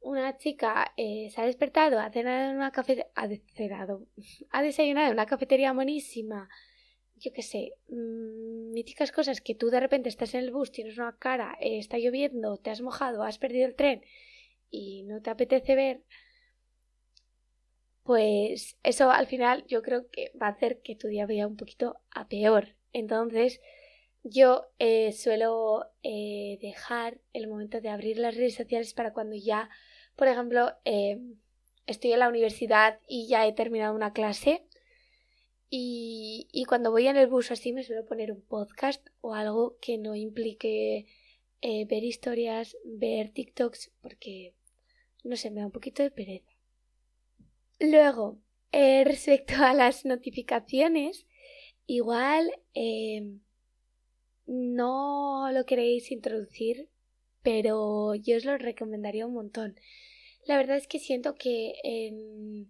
una 0.00 0.36
chica 0.38 0.92
eh, 0.96 1.30
se 1.30 1.40
ha 1.40 1.46
despertado, 1.46 1.98
ha 2.00 2.10
cenado 2.10 2.50
en 2.50 2.56
una 2.56 2.70
cafetería, 2.72 3.10
ha, 3.14 3.28
ha 4.50 4.62
desayunado 4.62 5.06
en 5.08 5.12
una 5.14 5.26
cafetería 5.26 5.72
buenísima, 5.72 6.48
yo 7.18 7.32
qué 7.32 7.42
sé, 7.42 7.74
mm, 7.88 8.72
míticas 8.72 9.12
cosas 9.12 9.40
que 9.40 9.54
tú 9.54 9.70
de 9.70 9.80
repente 9.80 10.08
estás 10.08 10.34
en 10.34 10.40
el 10.44 10.52
bus, 10.52 10.72
tienes 10.72 10.98
una 10.98 11.16
cara, 11.16 11.56
eh, 11.60 11.78
está 11.78 11.98
lloviendo, 11.98 12.56
te 12.58 12.70
has 12.70 12.80
mojado, 12.80 13.22
has 13.22 13.38
perdido 13.38 13.66
el 13.66 13.74
tren 13.74 14.02
y 14.70 15.02
no 15.04 15.22
te 15.22 15.30
apetece 15.30 15.74
ver, 15.74 16.02
pues 18.02 18.78
eso 18.82 19.10
al 19.10 19.26
final 19.26 19.64
yo 19.66 19.82
creo 19.82 20.08
que 20.10 20.32
va 20.40 20.46
a 20.48 20.50
hacer 20.50 20.80
que 20.82 20.96
tu 20.96 21.08
día 21.08 21.26
vaya 21.26 21.46
un 21.46 21.56
poquito 21.56 22.00
a 22.10 22.28
peor. 22.28 22.76
Entonces, 22.92 23.60
yo 24.22 24.66
eh, 24.78 25.12
suelo 25.12 25.86
dejar 26.02 27.20
el 27.32 27.48
momento 27.48 27.80
de 27.80 27.90
abrir 27.90 28.18
las 28.18 28.34
redes 28.34 28.54
sociales 28.54 28.94
para 28.94 29.12
cuando 29.12 29.36
ya 29.36 29.68
por 30.18 30.26
ejemplo, 30.26 30.72
eh, 30.84 31.20
estoy 31.86 32.12
en 32.12 32.18
la 32.18 32.28
universidad 32.28 32.98
y 33.06 33.28
ya 33.28 33.46
he 33.46 33.52
terminado 33.52 33.94
una 33.94 34.12
clase 34.12 34.66
y, 35.70 36.64
cuando 36.66 36.90
voy 36.90 37.06
en 37.06 37.16
el 37.16 37.26
bus 37.26 37.50
así 37.50 37.72
me 37.72 37.84
suelo 37.84 38.06
poner 38.06 38.32
un 38.32 38.40
podcast 38.40 39.06
o 39.20 39.34
algo 39.34 39.76
que 39.80 39.98
no 39.98 40.14
implique 40.14 41.06
eh, 41.60 41.84
ver 41.86 42.04
historias, 42.04 42.76
ver 42.84 43.30
TikToks, 43.30 43.92
porque 44.00 44.54
no 45.24 45.36
sé, 45.36 45.50
me 45.50 45.60
da 45.60 45.66
un 45.66 45.72
poquito 45.72 46.02
de 46.02 46.10
pereza. 46.10 46.50
Luego, 47.80 48.38
eh, 48.72 49.04
respecto 49.06 49.54
a 49.58 49.74
las 49.74 50.04
notificaciones, 50.04 51.26
igual 51.86 52.50
no 54.46 55.50
lo 55.52 55.66
queréis 55.66 56.10
introducir, 56.10 56.88
pero 57.42 58.14
yo 58.14 58.36
os 58.36 58.44
lo 58.44 58.56
recomendaría 58.56 59.26
un 59.26 59.34
montón. 59.34 59.76
La 60.46 60.56
verdad 60.56 60.78
es 60.78 60.86
que 60.86 60.98
siento 60.98 61.34
que 61.34 61.74
en 61.82 62.68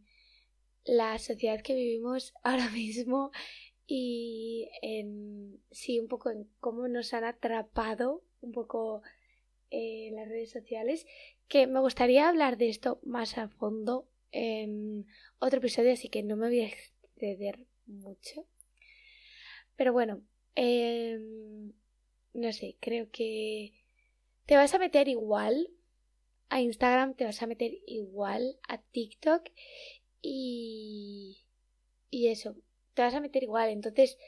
la 0.89 1.19
sociedad 1.19 1.61
que 1.61 1.75
vivimos 1.75 2.35
ahora 2.43 2.71
mismo 2.71 3.31
y 3.87 4.69
en 4.83 5.61
sí 5.71 5.99
un 5.99 6.09
poco 6.09 6.31
en 6.31 6.49
cómo 6.61 6.89
nos 6.89 7.15
han 7.15 7.25
atrapado 7.25 8.23
un 8.41 8.53
poco 8.53 9.03
eh, 9.71 10.11
las 10.13 10.29
redes 10.29 10.51
sociales 10.51 11.07
que 11.47 11.67
me 11.67 11.81
gustaría 11.81 12.29
hablar 12.29 12.59
de 12.59 12.69
esto 12.69 13.01
más 13.03 13.39
a 13.39 13.49
fondo 13.49 14.09
en 14.31 15.07
otro 15.39 15.59
episodio 15.59 15.93
así 15.93 16.09
que 16.09 16.23
no 16.23 16.37
me 16.37 16.49
voy 16.49 16.61
a 16.61 16.69
exceder 16.69 17.67
mucho. 17.87 18.47
Pero 19.77 19.93
bueno 19.93 20.23
em, 20.55 21.73
no 22.35 22.53
sé 22.53 22.77
creo 22.81 23.11
que 23.11 23.73
te 24.45 24.57
vas 24.57 24.75
a 24.75 24.79
meter 24.79 25.09
igual 25.09 25.71
a 26.51 26.61
Instagram, 26.61 27.15
te 27.15 27.25
vas 27.25 27.43
a 27.43 27.47
meter 27.47 27.73
igual 27.87 28.59
a 28.69 28.79
TikTok 28.79 29.45
y, 30.23 31.39
y 32.11 32.29
eso, 32.29 32.57
te 32.95 33.03
vas 33.03 33.15
a 33.15 33.21
meter 33.21 33.43
igual. 33.43 33.71
Entonces, 33.71 34.19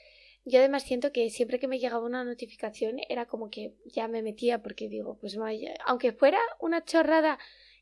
yo 0.44 0.58
además 0.58 0.84
siento 0.84 1.12
que 1.12 1.28
siempre 1.30 1.58
que 1.58 1.68
me 1.68 1.78
llegaba 1.78 2.04
una 2.04 2.24
notificación 2.24 2.98
era 3.08 3.26
como 3.26 3.50
que 3.50 3.74
ya 3.84 4.08
me 4.08 4.22
metía 4.22 4.62
porque 4.62 4.88
digo, 4.88 5.18
pues 5.18 5.36
vaya, 5.36 5.74
aunque 5.84 6.12
fuera 6.12 6.38
una 6.58 6.84
chorrada 6.84 7.38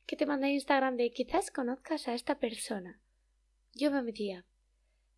que 0.06 0.16
te 0.16 0.26
manda 0.26 0.48
Instagram 0.48 0.96
de 0.96 1.10
quizás 1.10 1.50
conozcas 1.50 2.08
a 2.08 2.14
esta 2.14 2.38
persona, 2.38 3.00
yo 3.74 3.90
me 3.90 4.02
metía. 4.02 4.44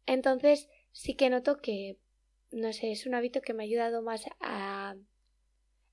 Entonces, 0.06 0.68
sí 0.92 1.14
que 1.14 1.30
noto 1.30 1.58
que, 1.58 1.98
no 2.50 2.72
sé, 2.72 2.90
es 2.90 3.06
un 3.06 3.14
hábito 3.14 3.40
que 3.40 3.54
me 3.54 3.62
ha 3.62 3.66
ayudado 3.66 4.02
más 4.02 4.24
a 4.40 4.96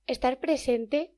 estar 0.08 0.40
presente. 0.40 1.14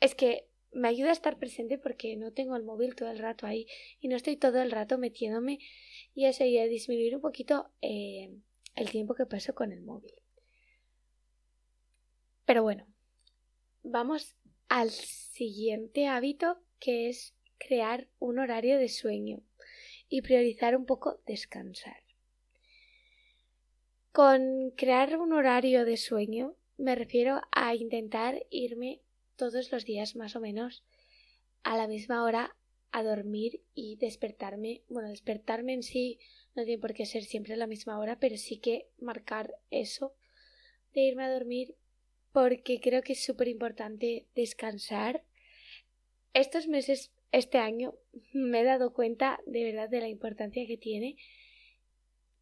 Es 0.00 0.14
que 0.14 0.45
me 0.76 0.88
ayuda 0.88 1.08
a 1.08 1.12
estar 1.12 1.38
presente 1.38 1.78
porque 1.78 2.16
no 2.16 2.32
tengo 2.32 2.54
el 2.54 2.62
móvil 2.62 2.94
todo 2.94 3.10
el 3.10 3.18
rato 3.18 3.46
ahí 3.46 3.66
y 3.98 4.08
no 4.08 4.16
estoy 4.16 4.36
todo 4.36 4.60
el 4.60 4.70
rato 4.70 4.98
metiéndome 4.98 5.58
y 6.14 6.26
eso 6.26 6.44
y 6.44 6.58
a 6.58 6.66
disminuir 6.66 7.16
un 7.16 7.22
poquito 7.22 7.70
eh, 7.80 8.30
el 8.74 8.90
tiempo 8.90 9.14
que 9.14 9.24
paso 9.24 9.54
con 9.54 9.72
el 9.72 9.80
móvil. 9.80 10.12
Pero 12.44 12.62
bueno, 12.62 12.86
vamos 13.82 14.36
al 14.68 14.90
siguiente 14.90 16.08
hábito 16.08 16.58
que 16.78 17.08
es 17.08 17.34
crear 17.56 18.08
un 18.18 18.38
horario 18.38 18.78
de 18.78 18.90
sueño 18.90 19.40
y 20.10 20.20
priorizar 20.20 20.76
un 20.76 20.84
poco 20.84 21.22
descansar. 21.26 22.02
Con 24.12 24.72
crear 24.76 25.16
un 25.18 25.32
horario 25.32 25.86
de 25.86 25.96
sueño 25.96 26.54
me 26.76 26.94
refiero 26.94 27.40
a 27.50 27.74
intentar 27.74 28.44
irme 28.50 29.00
todos 29.36 29.70
los 29.72 29.84
días 29.84 30.16
más 30.16 30.36
o 30.36 30.40
menos 30.40 30.84
a 31.62 31.76
la 31.76 31.86
misma 31.86 32.24
hora 32.24 32.56
a 32.92 33.02
dormir 33.02 33.62
y 33.74 33.96
despertarme. 33.96 34.82
Bueno, 34.88 35.08
despertarme 35.08 35.74
en 35.74 35.82
sí 35.82 36.18
no 36.54 36.64
tiene 36.64 36.80
por 36.80 36.94
qué 36.94 37.06
ser 37.06 37.24
siempre 37.24 37.54
a 37.54 37.56
la 37.56 37.66
misma 37.66 37.98
hora, 37.98 38.18
pero 38.18 38.36
sí 38.36 38.58
que 38.58 38.88
marcar 38.98 39.54
eso 39.70 40.14
de 40.94 41.02
irme 41.02 41.24
a 41.24 41.32
dormir 41.32 41.76
porque 42.32 42.80
creo 42.80 43.02
que 43.02 43.14
es 43.14 43.24
súper 43.24 43.48
importante 43.48 44.26
descansar. 44.34 45.24
Estos 46.32 46.68
meses, 46.68 47.12
este 47.32 47.58
año, 47.58 47.94
me 48.32 48.60
he 48.60 48.64
dado 48.64 48.92
cuenta 48.92 49.40
de 49.46 49.64
verdad 49.64 49.88
de 49.88 50.00
la 50.00 50.08
importancia 50.08 50.66
que 50.66 50.76
tiene. 50.76 51.16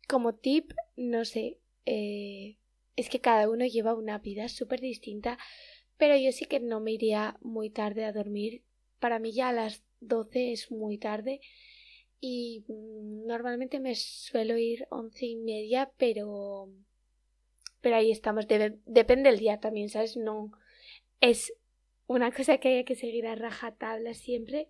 Como 0.08 0.34
tip, 0.34 0.72
no 0.96 1.24
sé, 1.24 1.58
eh, 1.86 2.58
es 2.96 3.08
que 3.08 3.20
cada 3.20 3.48
uno 3.48 3.66
lleva 3.66 3.94
una 3.94 4.18
vida 4.18 4.48
súper 4.48 4.80
distinta, 4.80 5.38
pero 5.96 6.16
yo 6.16 6.32
sí 6.32 6.46
que 6.46 6.60
no 6.60 6.80
me 6.80 6.92
iría 6.92 7.36
muy 7.40 7.70
tarde 7.70 8.04
a 8.04 8.12
dormir. 8.12 8.62
Para 8.98 9.18
mí 9.18 9.32
ya 9.32 9.48
a 9.48 9.52
las 9.52 9.82
12 10.00 10.52
es 10.52 10.70
muy 10.70 10.98
tarde 10.98 11.40
y 12.20 12.64
mm, 12.68 13.26
normalmente 13.26 13.80
me 13.80 13.94
suelo 13.94 14.56
ir 14.56 14.86
once 14.90 15.26
y 15.26 15.36
media, 15.36 15.92
pero 15.96 16.70
pero 17.80 17.96
ahí 17.96 18.10
estamos. 18.10 18.46
depende 18.48 19.28
del 19.28 19.38
día 19.38 19.60
también, 19.60 19.90
¿sabes? 19.90 20.16
No 20.16 20.52
es 21.20 21.52
una 22.06 22.32
cosa 22.32 22.56
que 22.56 22.78
hay 22.78 22.84
que 22.84 22.94
seguir 22.96 23.26
a 23.26 23.34
rajatabla 23.34 24.14
siempre. 24.14 24.68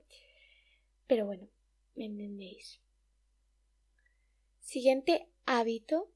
Pero 1.06 1.24
bueno, 1.24 1.48
me 1.94 2.06
entendéis. 2.06 2.80
Siguiente 4.60 5.28
hábito 5.46 6.10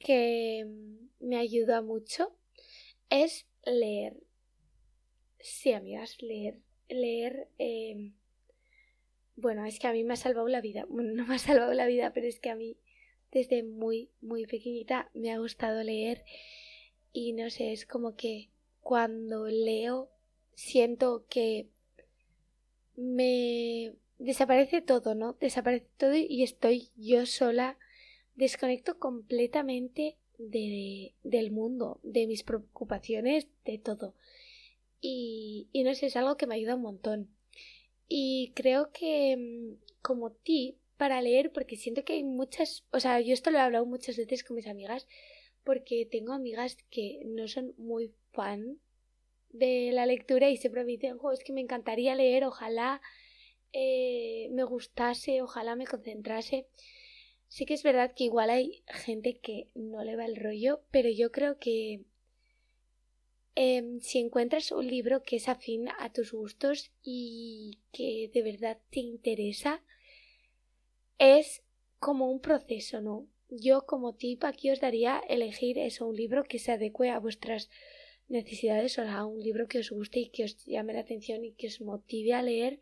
que 0.00 0.66
me 1.20 1.36
ayuda 1.36 1.82
mucho 1.82 2.34
es 3.08 3.46
leer. 3.64 4.16
Sí, 5.40 5.72
amigas, 5.72 6.20
leer. 6.22 6.58
Leer. 6.88 7.48
Em, 7.58 8.14
bueno, 9.36 9.64
es 9.64 9.78
que 9.78 9.86
a 9.86 9.92
mí 9.92 10.04
me 10.04 10.14
ha 10.14 10.16
salvado 10.16 10.48
la 10.48 10.60
vida. 10.60 10.86
Bueno, 10.88 11.12
no 11.12 11.26
me 11.26 11.34
ha 11.34 11.38
salvado 11.38 11.72
la 11.74 11.86
vida, 11.86 12.12
pero 12.12 12.26
es 12.26 12.40
que 12.40 12.50
a 12.50 12.56
mí 12.56 12.76
desde 13.32 13.62
muy, 13.62 14.10
muy 14.20 14.46
pequeñita 14.46 15.10
me 15.14 15.32
ha 15.32 15.38
gustado 15.38 15.82
leer 15.82 16.24
y 17.12 17.32
no 17.32 17.50
sé, 17.50 17.72
es 17.72 17.86
como 17.86 18.14
que 18.14 18.50
cuando 18.80 19.46
leo 19.46 20.10
siento 20.54 21.26
que 21.28 21.68
me 22.94 23.94
desaparece 24.18 24.82
todo, 24.82 25.14
¿no? 25.14 25.34
Desaparece 25.40 25.88
todo 25.96 26.14
y 26.14 26.42
estoy 26.42 26.90
yo 26.96 27.26
sola, 27.26 27.78
desconecto 28.34 28.98
completamente 28.98 30.18
de, 30.50 31.14
del 31.22 31.50
mundo, 31.50 32.00
de 32.02 32.26
mis 32.26 32.42
preocupaciones, 32.42 33.48
de 33.64 33.78
todo. 33.78 34.14
Y, 35.00 35.68
y 35.72 35.82
no 35.84 35.94
sé, 35.94 36.06
es 36.06 36.16
algo 36.16 36.36
que 36.36 36.46
me 36.46 36.54
ayuda 36.54 36.76
un 36.76 36.82
montón. 36.82 37.28
Y 38.08 38.52
creo 38.54 38.90
que 38.92 39.36
mm, 39.36 40.02
como 40.02 40.32
ti 40.32 40.76
para 40.96 41.22
leer 41.22 41.52
porque 41.52 41.76
siento 41.76 42.04
que 42.04 42.14
hay 42.14 42.24
muchas, 42.24 42.84
o 42.92 43.00
sea, 43.00 43.20
yo 43.20 43.34
esto 43.34 43.50
lo 43.50 43.58
he 43.58 43.60
hablado 43.60 43.86
muchas 43.86 44.16
veces 44.16 44.44
con 44.44 44.56
mis 44.56 44.66
amigas 44.66 45.08
porque 45.64 46.06
tengo 46.06 46.32
amigas 46.32 46.76
que 46.90 47.22
no 47.24 47.48
son 47.48 47.74
muy 47.76 48.12
fan 48.32 48.78
de 49.50 49.90
la 49.92 50.06
lectura 50.06 50.50
y 50.50 50.56
siempre 50.56 50.84
me 50.84 50.92
dicen, 50.92 51.18
es 51.32 51.44
que 51.44 51.52
me 51.52 51.60
encantaría 51.60 52.14
leer, 52.14 52.44
ojalá 52.44 53.00
eh, 53.72 54.48
me 54.52 54.64
gustase, 54.64 55.42
ojalá 55.42 55.76
me 55.76 55.86
concentrase. 55.86 56.66
Sí 57.52 57.66
que 57.66 57.74
es 57.74 57.82
verdad 57.82 58.14
que 58.16 58.24
igual 58.24 58.48
hay 58.48 58.82
gente 58.86 59.38
que 59.38 59.68
no 59.74 60.02
le 60.04 60.16
va 60.16 60.24
el 60.24 60.36
rollo, 60.36 60.80
pero 60.90 61.10
yo 61.10 61.30
creo 61.30 61.58
que 61.58 62.00
em, 63.56 64.00
si 64.00 64.20
encuentras 64.20 64.72
un 64.72 64.86
libro 64.86 65.22
que 65.22 65.36
es 65.36 65.48
afín 65.48 65.90
a 65.98 66.10
tus 66.10 66.32
gustos 66.32 66.92
y 67.02 67.78
que 67.92 68.30
de 68.32 68.40
verdad 68.40 68.78
te 68.88 69.00
interesa, 69.00 69.84
es 71.18 71.62
como 71.98 72.30
un 72.30 72.40
proceso, 72.40 73.02
¿no? 73.02 73.28
Yo 73.50 73.84
como 73.84 74.14
tip 74.14 74.44
aquí 74.44 74.70
os 74.70 74.80
daría 74.80 75.22
elegir 75.28 75.76
eso, 75.76 76.06
un 76.06 76.16
libro 76.16 76.44
que 76.44 76.58
se 76.58 76.72
adecue 76.72 77.10
a 77.10 77.18
vuestras 77.18 77.68
necesidades, 78.28 78.98
o 78.98 79.02
sea, 79.02 79.26
un 79.26 79.42
libro 79.42 79.68
que 79.68 79.80
os 79.80 79.90
guste 79.90 80.20
y 80.20 80.30
que 80.30 80.44
os 80.44 80.64
llame 80.64 80.94
la 80.94 81.00
atención 81.00 81.44
y 81.44 81.52
que 81.52 81.66
os 81.66 81.82
motive 81.82 82.32
a 82.32 82.40
leer 82.42 82.80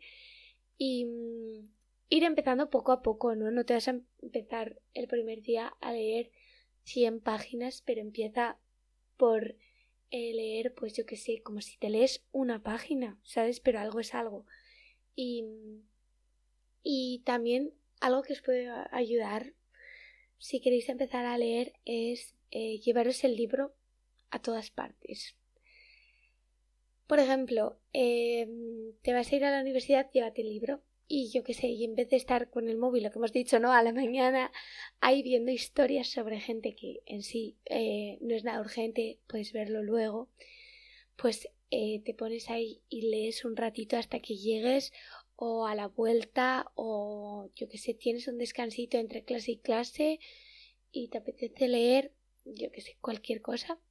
y 0.77 1.03
mm, 1.07 1.80
ir 2.11 2.25
empezando 2.25 2.69
poco 2.69 2.91
a 2.91 3.01
poco, 3.01 3.35
¿no? 3.35 3.49
No 3.51 3.65
te 3.65 3.73
vas 3.73 3.87
a 3.87 3.99
empezar 4.21 4.79
el 4.93 5.07
primer 5.07 5.41
día 5.41 5.73
a 5.79 5.93
leer 5.93 6.29
100 6.83 7.21
páginas, 7.21 7.81
pero 7.85 8.01
empieza 8.01 8.59
por 9.15 9.55
eh, 10.11 10.33
leer, 10.33 10.73
pues 10.73 10.93
yo 10.93 11.05
que 11.05 11.15
sé, 11.15 11.41
como 11.41 11.61
si 11.61 11.77
te 11.77 11.89
lees 11.89 12.25
una 12.33 12.61
página, 12.61 13.17
¿sabes? 13.23 13.61
Pero 13.61 13.79
algo 13.79 14.01
es 14.01 14.13
algo. 14.13 14.45
Y, 15.15 15.45
y 16.83 17.21
también 17.25 17.73
algo 18.01 18.23
que 18.23 18.33
os 18.33 18.41
puede 18.41 18.69
ayudar 18.91 19.53
si 20.37 20.59
queréis 20.59 20.89
empezar 20.89 21.25
a 21.25 21.37
leer 21.37 21.73
es 21.85 22.35
eh, 22.49 22.79
llevaros 22.79 23.23
el 23.23 23.37
libro 23.37 23.73
a 24.31 24.41
todas 24.41 24.69
partes. 24.69 25.37
Por 27.07 27.19
ejemplo, 27.19 27.79
em, 27.93 28.93
te 29.01 29.13
vas 29.13 29.31
a 29.31 29.35
ir 29.35 29.45
a 29.45 29.51
la 29.51 29.61
universidad, 29.61 30.11
llévate 30.11 30.41
el 30.41 30.49
libro 30.49 30.81
y 31.11 31.29
yo 31.29 31.43
qué 31.43 31.53
sé, 31.53 31.67
y 31.67 31.83
en 31.83 31.95
vez 31.95 32.09
de 32.09 32.15
estar 32.15 32.49
con 32.49 32.69
el 32.69 32.77
móvil, 32.77 33.03
lo 33.03 33.11
que 33.11 33.19
hemos 33.19 33.33
dicho, 33.33 33.59
¿no? 33.59 33.73
A 33.73 33.83
la 33.83 33.91
mañana, 33.91 34.49
ahí 35.01 35.21
viendo 35.23 35.51
historias 35.51 36.07
sobre 36.07 36.39
gente 36.39 36.73
que 36.73 37.01
en 37.05 37.21
sí 37.21 37.57
eh, 37.65 38.17
no 38.21 38.33
es 38.33 38.45
nada 38.45 38.61
urgente, 38.61 39.19
puedes 39.27 39.51
verlo 39.51 39.83
luego, 39.83 40.29
pues 41.17 41.49
eh, 41.69 42.01
te 42.05 42.13
pones 42.13 42.49
ahí 42.49 42.81
y 42.87 43.09
lees 43.09 43.43
un 43.43 43.57
ratito 43.57 43.97
hasta 43.97 44.21
que 44.21 44.37
llegues 44.37 44.93
o 45.35 45.67
a 45.67 45.75
la 45.75 45.87
vuelta 45.87 46.71
o 46.75 47.49
yo 47.57 47.67
que 47.67 47.77
sé, 47.77 47.93
tienes 47.93 48.29
un 48.29 48.37
descansito 48.37 48.97
entre 48.97 49.25
clase 49.25 49.51
y 49.51 49.57
clase 49.57 50.19
y 50.93 51.09
te 51.09 51.17
apetece 51.17 51.67
leer, 51.67 52.13
yo 52.45 52.71
que 52.71 52.79
sé, 52.79 52.97
cualquier 53.01 53.41
cosa, 53.41 53.81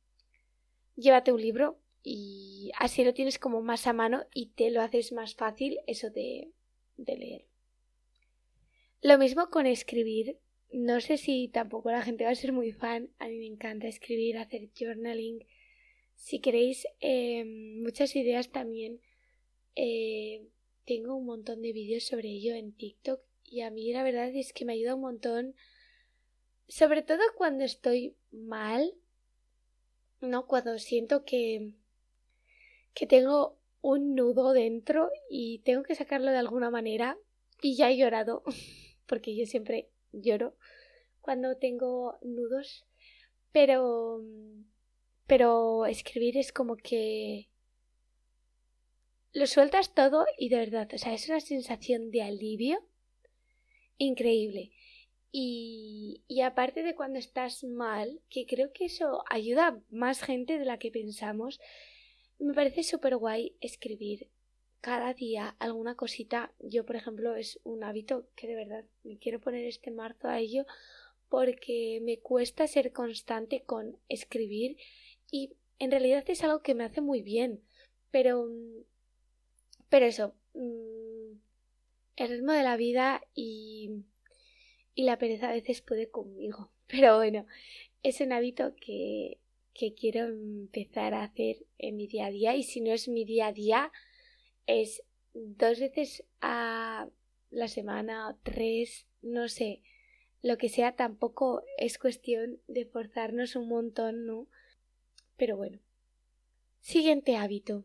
llévate 0.96 1.32
un 1.32 1.42
libro 1.42 1.78
y 2.02 2.70
así 2.78 3.04
lo 3.04 3.12
tienes 3.12 3.38
como 3.38 3.60
más 3.60 3.86
a 3.86 3.92
mano 3.92 4.24
y 4.32 4.52
te 4.52 4.70
lo 4.70 4.80
haces 4.80 5.12
más 5.12 5.34
fácil 5.34 5.80
eso 5.86 6.08
de, 6.08 6.50
de 7.04 7.16
leer. 7.16 7.46
Lo 9.02 9.18
mismo 9.18 9.50
con 9.50 9.66
escribir. 9.66 10.38
No 10.72 11.00
sé 11.00 11.16
si 11.16 11.48
tampoco 11.48 11.90
la 11.90 12.02
gente 12.02 12.24
va 12.24 12.30
a 12.30 12.34
ser 12.34 12.52
muy 12.52 12.72
fan. 12.72 13.10
A 13.18 13.28
mí 13.28 13.38
me 13.38 13.46
encanta 13.46 13.88
escribir, 13.88 14.38
hacer 14.38 14.70
journaling. 14.78 15.46
Si 16.14 16.40
queréis 16.40 16.86
eh, 17.00 17.44
muchas 17.44 18.14
ideas 18.14 18.50
también 18.50 19.00
eh, 19.74 20.46
tengo 20.84 21.14
un 21.14 21.26
montón 21.26 21.62
de 21.62 21.72
vídeos 21.72 22.04
sobre 22.04 22.28
ello 22.28 22.54
en 22.54 22.72
TikTok 22.72 23.20
y 23.44 23.62
a 23.62 23.70
mí 23.70 23.92
la 23.92 24.02
verdad 24.02 24.28
es 24.34 24.52
que 24.52 24.64
me 24.64 24.74
ayuda 24.74 24.94
un 24.94 25.00
montón, 25.02 25.54
sobre 26.68 27.02
todo 27.02 27.20
cuando 27.36 27.64
estoy 27.64 28.16
mal, 28.30 28.92
¿no? 30.20 30.46
Cuando 30.46 30.78
siento 30.78 31.24
que, 31.24 31.72
que 32.94 33.06
tengo 33.06 33.59
un 33.82 34.14
nudo 34.14 34.52
dentro 34.52 35.10
y 35.28 35.60
tengo 35.60 35.82
que 35.82 35.94
sacarlo 35.94 36.30
de 36.30 36.38
alguna 36.38 36.70
manera 36.70 37.16
y 37.62 37.76
ya 37.76 37.90
he 37.90 37.96
llorado, 37.96 38.42
porque 39.06 39.36
yo 39.36 39.46
siempre 39.46 39.90
lloro 40.12 40.56
cuando 41.20 41.56
tengo 41.56 42.18
nudos, 42.22 42.86
pero 43.52 44.22
pero 45.26 45.86
escribir 45.86 46.36
es 46.36 46.52
como 46.52 46.76
que 46.76 47.50
lo 49.32 49.46
sueltas 49.46 49.94
todo 49.94 50.26
y 50.36 50.48
de 50.48 50.56
verdad, 50.56 50.88
o 50.92 50.98
sea, 50.98 51.14
es 51.14 51.28
una 51.28 51.40
sensación 51.40 52.10
de 52.10 52.22
alivio 52.22 52.84
increíble. 53.96 54.72
Y, 55.30 56.24
y 56.26 56.40
aparte 56.40 56.82
de 56.82 56.96
cuando 56.96 57.20
estás 57.20 57.62
mal, 57.62 58.20
que 58.28 58.44
creo 58.44 58.72
que 58.72 58.86
eso 58.86 59.22
ayuda 59.30 59.68
a 59.68 59.80
más 59.90 60.22
gente 60.22 60.58
de 60.58 60.64
la 60.64 60.80
que 60.80 60.90
pensamos, 60.90 61.60
me 62.40 62.54
parece 62.54 62.82
súper 62.82 63.16
guay 63.16 63.56
escribir 63.60 64.28
cada 64.80 65.14
día 65.14 65.56
alguna 65.58 65.94
cosita. 65.94 66.52
Yo, 66.58 66.84
por 66.86 66.96
ejemplo, 66.96 67.36
es 67.36 67.60
un 67.64 67.84
hábito 67.84 68.26
que 68.34 68.46
de 68.46 68.56
verdad 68.56 68.84
me 69.04 69.18
quiero 69.18 69.40
poner 69.40 69.66
este 69.66 69.90
marzo 69.90 70.28
a 70.28 70.38
ello 70.38 70.66
porque 71.28 72.00
me 72.02 72.18
cuesta 72.18 72.66
ser 72.66 72.92
constante 72.92 73.62
con 73.62 73.96
escribir 74.08 74.76
y 75.30 75.54
en 75.78 75.90
realidad 75.90 76.24
es 76.28 76.42
algo 76.42 76.62
que 76.62 76.74
me 76.74 76.84
hace 76.84 77.00
muy 77.00 77.22
bien, 77.22 77.62
pero 78.10 78.48
pero 79.90 80.06
eso, 80.06 80.34
mm, 80.54 81.32
el 82.16 82.28
ritmo 82.28 82.52
de 82.52 82.62
la 82.62 82.76
vida 82.76 83.22
y, 83.34 84.04
y 84.94 85.04
la 85.04 85.18
pereza 85.18 85.50
a 85.50 85.52
veces 85.52 85.82
puede 85.82 86.10
conmigo. 86.10 86.70
Pero 86.86 87.16
bueno, 87.16 87.46
es 88.02 88.20
un 88.20 88.32
hábito 88.32 88.74
que, 88.76 89.38
que 89.80 89.94
quiero 89.94 90.26
empezar 90.26 91.14
a 91.14 91.22
hacer 91.22 91.64
en 91.78 91.96
mi 91.96 92.06
día 92.06 92.26
a 92.26 92.30
día 92.30 92.54
y 92.54 92.64
si 92.64 92.82
no 92.82 92.92
es 92.92 93.08
mi 93.08 93.24
día 93.24 93.46
a 93.46 93.52
día, 93.54 93.90
es 94.66 95.02
dos 95.32 95.80
veces 95.80 96.22
a 96.42 97.08
la 97.48 97.66
semana 97.66 98.28
o 98.28 98.36
tres, 98.42 99.06
no 99.22 99.48
sé, 99.48 99.80
lo 100.42 100.58
que 100.58 100.68
sea, 100.68 100.96
tampoco 100.96 101.62
es 101.78 101.96
cuestión 101.96 102.60
de 102.68 102.84
forzarnos 102.84 103.56
un 103.56 103.68
montón, 103.68 104.26
¿no? 104.26 104.48
Pero 105.38 105.56
bueno. 105.56 105.78
Siguiente 106.80 107.36
hábito. 107.36 107.84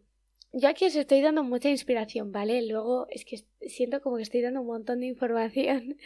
Yo 0.52 0.68
aquí 0.68 0.86
os 0.86 0.98
estoy 0.98 1.22
dando 1.22 1.46
mucha 1.46 1.70
inspiración, 1.70 2.34
¿vale? 2.34 2.62
Luego 2.68 3.08
es 3.10 3.24
que 3.24 3.46
siento 3.70 4.02
como 4.02 4.18
que 4.18 4.24
estoy 4.24 4.42
dando 4.42 4.60
un 4.60 4.68
montón 4.68 5.00
de 5.00 5.06
información. 5.06 5.98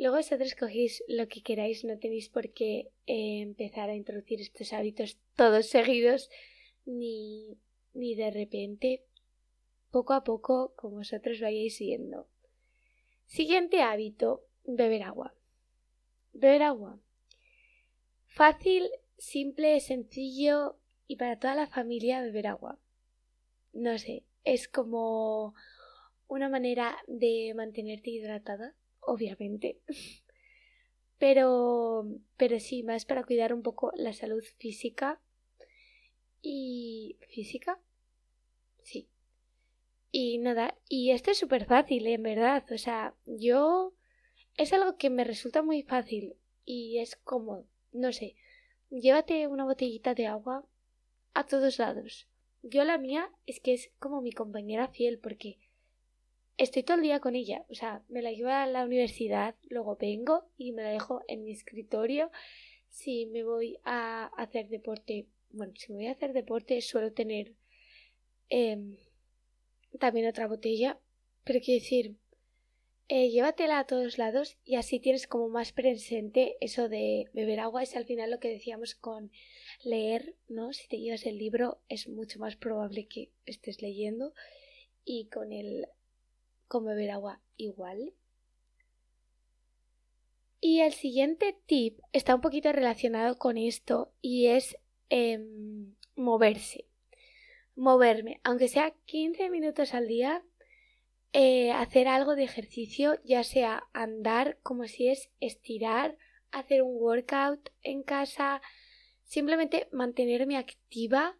Luego 0.00 0.16
vosotros 0.16 0.54
cogéis 0.54 1.04
lo 1.08 1.28
que 1.28 1.42
queráis, 1.42 1.84
no 1.84 1.98
tenéis 1.98 2.28
por 2.28 2.46
qué 2.56 2.90
eh, 3.06 3.40
empezar 3.48 3.90
a 3.90 3.94
introducir 3.94 4.40
estos 4.40 4.72
hábitos 4.72 5.18
todos 5.36 5.66
seguidos, 5.66 6.30
ni, 6.86 7.58
ni 7.92 8.14
de 8.14 8.30
repente, 8.30 9.04
poco 9.90 10.12
a 10.14 10.24
poco, 10.24 10.72
como 10.76 10.96
vosotros 10.96 11.40
vayáis 11.40 11.78
viendo. 11.78 12.26
Siguiente 13.26 13.82
hábito, 13.82 14.28
beber 14.64 15.02
agua. 15.02 15.34
Beber 16.32 16.62
agua. 16.62 16.98
Fácil, 18.26 18.88
simple, 19.18 19.78
sencillo 19.80 20.78
y 21.06 21.16
para 21.16 21.38
toda 21.38 21.54
la 21.54 21.66
familia 21.66 22.22
beber 22.22 22.46
agua 22.46 22.78
no 23.72 23.98
sé, 23.98 24.24
es 24.44 24.68
como 24.68 25.54
una 26.28 26.48
manera 26.48 26.96
de 27.06 27.52
mantenerte 27.54 28.10
hidratada, 28.10 28.74
obviamente. 29.00 29.80
Pero, 31.18 32.06
pero 32.38 32.58
sí, 32.58 32.82
más 32.82 33.04
para 33.04 33.24
cuidar 33.24 33.52
un 33.52 33.62
poco 33.62 33.92
la 33.94 34.14
salud 34.14 34.42
física 34.58 35.20
y 36.40 37.18
física. 37.28 37.78
Sí. 38.82 39.10
Y 40.10 40.38
nada, 40.38 40.78
y 40.88 41.10
esto 41.10 41.30
es 41.30 41.38
súper 41.38 41.66
fácil, 41.66 42.06
en 42.06 42.22
verdad. 42.22 42.64
O 42.72 42.78
sea, 42.78 43.14
yo 43.26 43.92
es 44.56 44.72
algo 44.72 44.96
que 44.96 45.10
me 45.10 45.24
resulta 45.24 45.62
muy 45.62 45.82
fácil 45.82 46.36
y 46.64 46.98
es 46.98 47.16
como, 47.16 47.66
no 47.92 48.12
sé, 48.12 48.36
llévate 48.90 49.46
una 49.46 49.64
botellita 49.64 50.14
de 50.14 50.26
agua 50.26 50.66
a 51.34 51.46
todos 51.46 51.78
lados. 51.78 52.28
Yo 52.62 52.84
la 52.84 52.98
mía 52.98 53.30
es 53.46 53.60
que 53.60 53.74
es 53.74 53.92
como 53.98 54.20
mi 54.20 54.32
compañera 54.32 54.88
fiel 54.88 55.18
porque 55.18 55.58
estoy 56.60 56.82
todo 56.82 56.98
el 56.98 57.02
día 57.02 57.20
con 57.20 57.34
ella. 57.34 57.64
O 57.70 57.74
sea, 57.74 58.02
me 58.08 58.22
la 58.22 58.32
llevo 58.32 58.50
a 58.50 58.66
la 58.66 58.84
universidad, 58.84 59.54
luego 59.68 59.96
vengo 59.96 60.44
y 60.58 60.72
me 60.72 60.82
la 60.82 60.90
dejo 60.90 61.22
en 61.26 61.42
mi 61.42 61.52
escritorio. 61.52 62.30
Si 62.88 63.26
me 63.26 63.42
voy 63.42 63.78
a 63.84 64.26
hacer 64.36 64.68
deporte, 64.68 65.26
bueno, 65.50 65.72
si 65.76 65.92
me 65.92 65.98
voy 65.98 66.06
a 66.08 66.12
hacer 66.12 66.32
deporte 66.32 66.80
suelo 66.82 67.12
tener 67.12 67.54
em, 68.50 68.96
también 69.98 70.28
otra 70.28 70.46
botella. 70.46 70.98
Pero 71.44 71.60
quiero 71.60 71.82
decir, 71.82 72.16
eh, 73.08 73.30
llévatela 73.30 73.78
a 73.78 73.86
todos 73.86 74.18
lados 74.18 74.58
y 74.62 74.76
así 74.76 75.00
tienes 75.00 75.26
como 75.26 75.48
más 75.48 75.72
presente 75.72 76.58
eso 76.60 76.90
de 76.90 77.30
beber 77.32 77.60
agua. 77.60 77.82
Es 77.82 77.96
al 77.96 78.04
final 78.04 78.30
lo 78.30 78.38
que 78.38 78.50
decíamos 78.50 78.94
con 78.94 79.32
leer, 79.82 80.36
¿no? 80.48 80.74
Si 80.74 80.86
te 80.88 80.98
llevas 80.98 81.24
el 81.24 81.38
libro 81.38 81.80
es 81.88 82.06
mucho 82.06 82.38
más 82.38 82.56
probable 82.56 83.06
que 83.06 83.30
estés 83.46 83.80
leyendo 83.80 84.34
y 85.06 85.28
con 85.28 85.52
el 85.52 85.86
con 86.70 86.84
beber 86.84 87.10
agua 87.10 87.40
igual. 87.56 88.14
Y 90.60 90.80
el 90.80 90.92
siguiente 90.92 91.58
tip 91.66 91.98
está 92.12 92.36
un 92.36 92.40
poquito 92.40 92.70
relacionado 92.70 93.38
con 93.38 93.58
esto 93.58 94.12
y 94.22 94.46
es 94.46 94.76
em, 95.08 95.96
moverse. 96.14 96.86
Moverme, 97.74 98.40
aunque 98.44 98.68
sea 98.68 98.94
15 99.06 99.50
minutos 99.50 99.94
al 99.94 100.06
día, 100.06 100.44
eh, 101.32 101.72
hacer 101.72 102.06
algo 102.06 102.36
de 102.36 102.44
ejercicio, 102.44 103.18
ya 103.24 103.42
sea 103.42 103.88
andar, 103.92 104.58
como 104.62 104.86
si 104.86 105.08
es 105.08 105.28
estirar, 105.40 106.18
hacer 106.52 106.82
un 106.82 106.94
workout 107.02 107.70
en 107.82 108.04
casa, 108.04 108.62
simplemente 109.24 109.88
mantenerme 109.90 110.56
activa, 110.56 111.36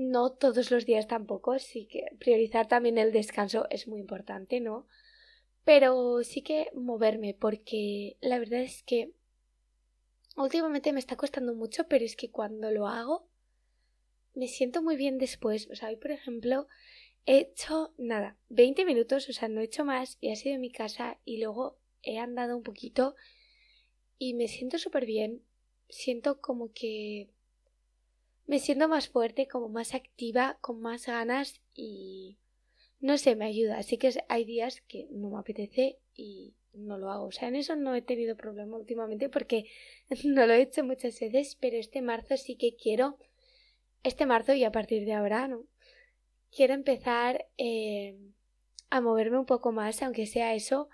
no 0.00 0.32
todos 0.32 0.70
los 0.70 0.86
días 0.86 1.06
tampoco, 1.06 1.58
sí 1.58 1.86
que 1.86 2.06
priorizar 2.18 2.68
también 2.68 2.96
el 2.96 3.12
descanso 3.12 3.66
es 3.70 3.86
muy 3.86 4.00
importante, 4.00 4.60
¿no? 4.60 4.86
Pero 5.64 6.22
sí 6.24 6.42
que 6.42 6.70
moverme, 6.74 7.34
porque 7.34 8.16
la 8.20 8.38
verdad 8.38 8.60
es 8.60 8.82
que 8.82 9.12
últimamente 10.36 10.92
me 10.92 11.00
está 11.00 11.16
costando 11.16 11.54
mucho, 11.54 11.86
pero 11.86 12.04
es 12.04 12.16
que 12.16 12.30
cuando 12.30 12.70
lo 12.70 12.86
hago 12.86 13.28
me 14.34 14.48
siento 14.48 14.82
muy 14.82 14.96
bien 14.96 15.18
después. 15.18 15.68
O 15.70 15.74
sea, 15.74 15.88
hoy, 15.88 15.96
por 15.96 16.12
ejemplo, 16.12 16.66
he 17.26 17.38
hecho 17.38 17.92
nada, 17.98 18.38
20 18.48 18.84
minutos, 18.84 19.28
o 19.28 19.32
sea, 19.32 19.48
no 19.48 19.60
he 19.60 19.64
hecho 19.64 19.84
más 19.84 20.16
y 20.20 20.30
ha 20.30 20.36
sido 20.36 20.54
en 20.54 20.62
mi 20.62 20.70
casa 20.70 21.18
y 21.24 21.42
luego 21.42 21.78
he 22.02 22.18
andado 22.18 22.56
un 22.56 22.62
poquito 22.62 23.16
y 24.18 24.34
me 24.34 24.48
siento 24.48 24.78
súper 24.78 25.04
bien 25.04 25.42
siento 25.90 26.40
como 26.40 26.72
que 26.72 27.28
me 28.50 28.58
siento 28.58 28.88
más 28.88 29.08
fuerte, 29.08 29.46
como 29.46 29.68
más 29.68 29.94
activa, 29.94 30.58
con 30.60 30.80
más 30.80 31.06
ganas 31.06 31.60
y 31.72 32.36
no 32.98 33.16
sé, 33.16 33.36
me 33.36 33.44
ayuda. 33.44 33.78
Así 33.78 33.96
que 33.96 34.12
hay 34.28 34.44
días 34.44 34.80
que 34.88 35.06
no 35.12 35.30
me 35.30 35.38
apetece 35.38 36.00
y 36.16 36.56
no 36.72 36.98
lo 36.98 37.12
hago. 37.12 37.26
O 37.26 37.30
sea, 37.30 37.46
en 37.46 37.54
eso 37.54 37.76
no 37.76 37.94
he 37.94 38.02
tenido 38.02 38.36
problema 38.36 38.76
últimamente 38.76 39.28
porque 39.28 39.66
no 40.24 40.48
lo 40.48 40.54
he 40.54 40.62
hecho 40.62 40.82
muchas 40.82 41.20
veces, 41.20 41.56
pero 41.60 41.76
este 41.76 42.02
marzo 42.02 42.36
sí 42.36 42.56
que 42.56 42.74
quiero, 42.74 43.18
este 44.02 44.26
marzo 44.26 44.52
y 44.52 44.64
a 44.64 44.72
partir 44.72 45.04
de 45.04 45.12
ahora, 45.12 45.46
¿no? 45.46 45.66
Quiero 46.50 46.74
empezar 46.74 47.46
eh, 47.56 48.18
a 48.90 49.00
moverme 49.00 49.38
un 49.38 49.46
poco 49.46 49.70
más, 49.70 50.02
aunque 50.02 50.26
sea 50.26 50.56
eso. 50.56 50.88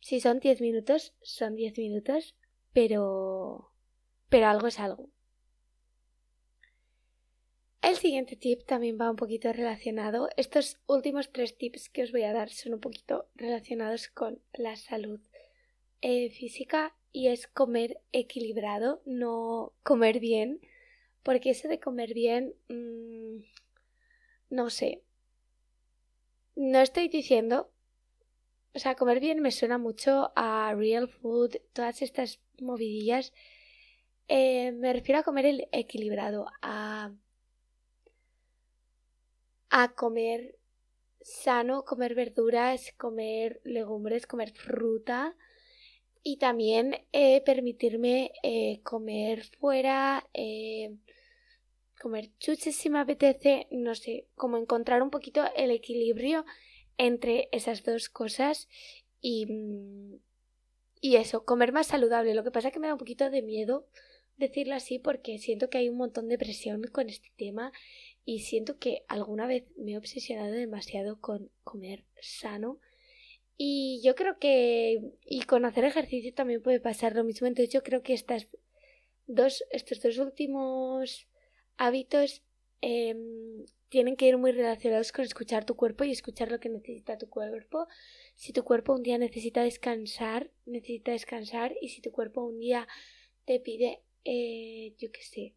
Si 0.00 0.18
son 0.18 0.40
10 0.40 0.62
minutos, 0.62 1.12
son 1.20 1.56
10 1.56 1.76
minutos, 1.76 2.36
pero 2.72 3.70
pero 4.30 4.46
algo 4.46 4.68
es 4.68 4.78
algo. 4.78 5.10
El 7.82 7.96
siguiente 7.96 8.36
tip 8.36 8.64
también 8.66 8.98
va 9.00 9.10
un 9.10 9.16
poquito 9.16 9.52
relacionado. 9.52 10.28
Estos 10.36 10.78
últimos 10.86 11.32
tres 11.32 11.56
tips 11.56 11.88
que 11.88 12.02
os 12.02 12.12
voy 12.12 12.24
a 12.24 12.32
dar 12.32 12.50
son 12.50 12.74
un 12.74 12.80
poquito 12.80 13.28
relacionados 13.34 14.08
con 14.08 14.42
la 14.52 14.76
salud 14.76 15.20
eh, 16.02 16.30
física 16.30 16.94
y 17.12 17.28
es 17.28 17.46
comer 17.46 18.00
equilibrado, 18.12 19.02
no 19.06 19.72
comer 19.82 20.20
bien, 20.20 20.60
porque 21.22 21.50
eso 21.50 21.68
de 21.68 21.80
comer 21.80 22.14
bien, 22.14 22.54
mm, 22.68 23.42
no 24.50 24.70
sé, 24.70 25.02
no 26.54 26.80
estoy 26.80 27.08
diciendo, 27.08 27.72
o 28.74 28.78
sea, 28.78 28.94
comer 28.94 29.20
bien 29.20 29.40
me 29.40 29.50
suena 29.50 29.78
mucho 29.78 30.32
a 30.36 30.74
real 30.76 31.08
food, 31.08 31.56
todas 31.72 32.02
estas 32.02 32.40
movidillas 32.60 33.32
eh, 34.28 34.72
me 34.72 34.92
refiero 34.92 35.20
a 35.20 35.24
comer 35.24 35.46
el 35.46 35.68
equilibrado, 35.72 36.46
a, 36.62 37.12
a 39.70 39.92
comer 39.94 40.56
sano, 41.20 41.84
comer 41.84 42.14
verduras, 42.14 42.92
comer 42.98 43.60
legumbres, 43.64 44.26
comer 44.26 44.52
fruta 44.52 45.36
y 46.22 46.36
también 46.36 46.96
eh, 47.12 47.42
permitirme 47.42 48.32
eh, 48.42 48.80
comer 48.82 49.44
fuera, 49.58 50.28
comer 52.00 52.30
chuches 52.38 52.76
si 52.76 52.90
me 52.90 52.98
apetece, 52.98 53.68
no 53.70 53.94
sé, 53.94 54.26
como 54.34 54.56
encontrar 54.56 55.02
un 55.02 55.10
poquito 55.10 55.44
el 55.56 55.70
equilibrio 55.70 56.44
entre 56.98 57.48
esas 57.52 57.82
dos 57.82 58.08
cosas 58.08 58.68
y, 59.20 59.46
mm, 59.46 60.18
y 61.00 61.16
eso, 61.16 61.44
comer 61.44 61.72
más 61.72 61.88
saludable. 61.88 62.34
Lo 62.34 62.44
que 62.44 62.50
pasa 62.50 62.68
es 62.68 62.74
que 62.74 62.80
me 62.80 62.88
da 62.88 62.94
un 62.94 62.98
poquito 62.98 63.30
de 63.30 63.42
miedo 63.42 63.86
decirlo 64.36 64.74
así 64.74 64.98
porque 64.98 65.38
siento 65.38 65.70
que 65.70 65.78
hay 65.78 65.88
un 65.88 65.96
montón 65.96 66.28
de 66.28 66.38
presión 66.38 66.82
con 66.84 67.08
este 67.08 67.30
tema 67.36 67.72
y 68.30 68.38
siento 68.38 68.78
que 68.78 69.02
alguna 69.08 69.48
vez 69.48 69.64
me 69.76 69.92
he 69.92 69.98
obsesionado 69.98 70.52
demasiado 70.52 71.20
con 71.20 71.50
comer 71.64 72.04
sano 72.20 72.78
y 73.56 74.00
yo 74.04 74.14
creo 74.14 74.38
que 74.38 75.00
y 75.26 75.42
con 75.42 75.64
hacer 75.64 75.84
ejercicio 75.84 76.32
también 76.32 76.62
puede 76.62 76.78
pasar 76.78 77.16
lo 77.16 77.24
mismo 77.24 77.48
entonces 77.48 77.74
yo 77.74 77.82
creo 77.82 78.04
que 78.04 78.14
estas 78.14 78.46
dos 79.26 79.64
estos 79.72 80.00
dos 80.00 80.18
últimos 80.18 81.26
hábitos 81.76 82.44
em, 82.82 83.64
tienen 83.88 84.14
que 84.14 84.28
ir 84.28 84.38
muy 84.38 84.52
relacionados 84.52 85.10
con 85.10 85.24
escuchar 85.24 85.64
tu 85.64 85.74
cuerpo 85.74 86.04
y 86.04 86.12
escuchar 86.12 86.52
lo 86.52 86.60
que 86.60 86.68
necesita 86.68 87.18
tu 87.18 87.28
cuerpo. 87.28 87.88
Si 88.36 88.52
tu 88.52 88.62
cuerpo 88.62 88.94
un 88.94 89.02
día 89.02 89.18
necesita 89.18 89.64
descansar, 89.64 90.52
necesita 90.64 91.10
descansar. 91.10 91.74
Y 91.80 91.88
si 91.88 92.00
tu 92.00 92.12
cuerpo 92.12 92.44
un 92.44 92.60
día 92.60 92.86
te 93.46 93.58
pide, 93.58 94.04
eh, 94.24 94.94
yo 94.98 95.10
qué 95.10 95.22
sé, 95.22 95.54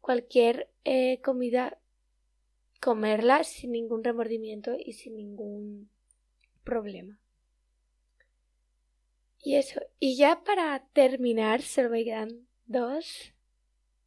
cualquier 0.00 0.68
eh, 0.84 1.20
comida, 1.22 1.78
comerla 2.80 3.44
sin 3.44 3.72
ningún 3.72 4.04
remordimiento 4.04 4.76
y 4.78 4.92
sin 4.92 5.16
ningún 5.16 5.90
problema. 6.64 7.18
Y 9.42 9.56
eso. 9.56 9.80
Y 9.98 10.16
ya 10.16 10.42
para 10.44 10.86
terminar, 10.92 11.62
solo 11.62 11.90
me 11.90 12.04
quedan 12.04 12.46
dos. 12.66 13.34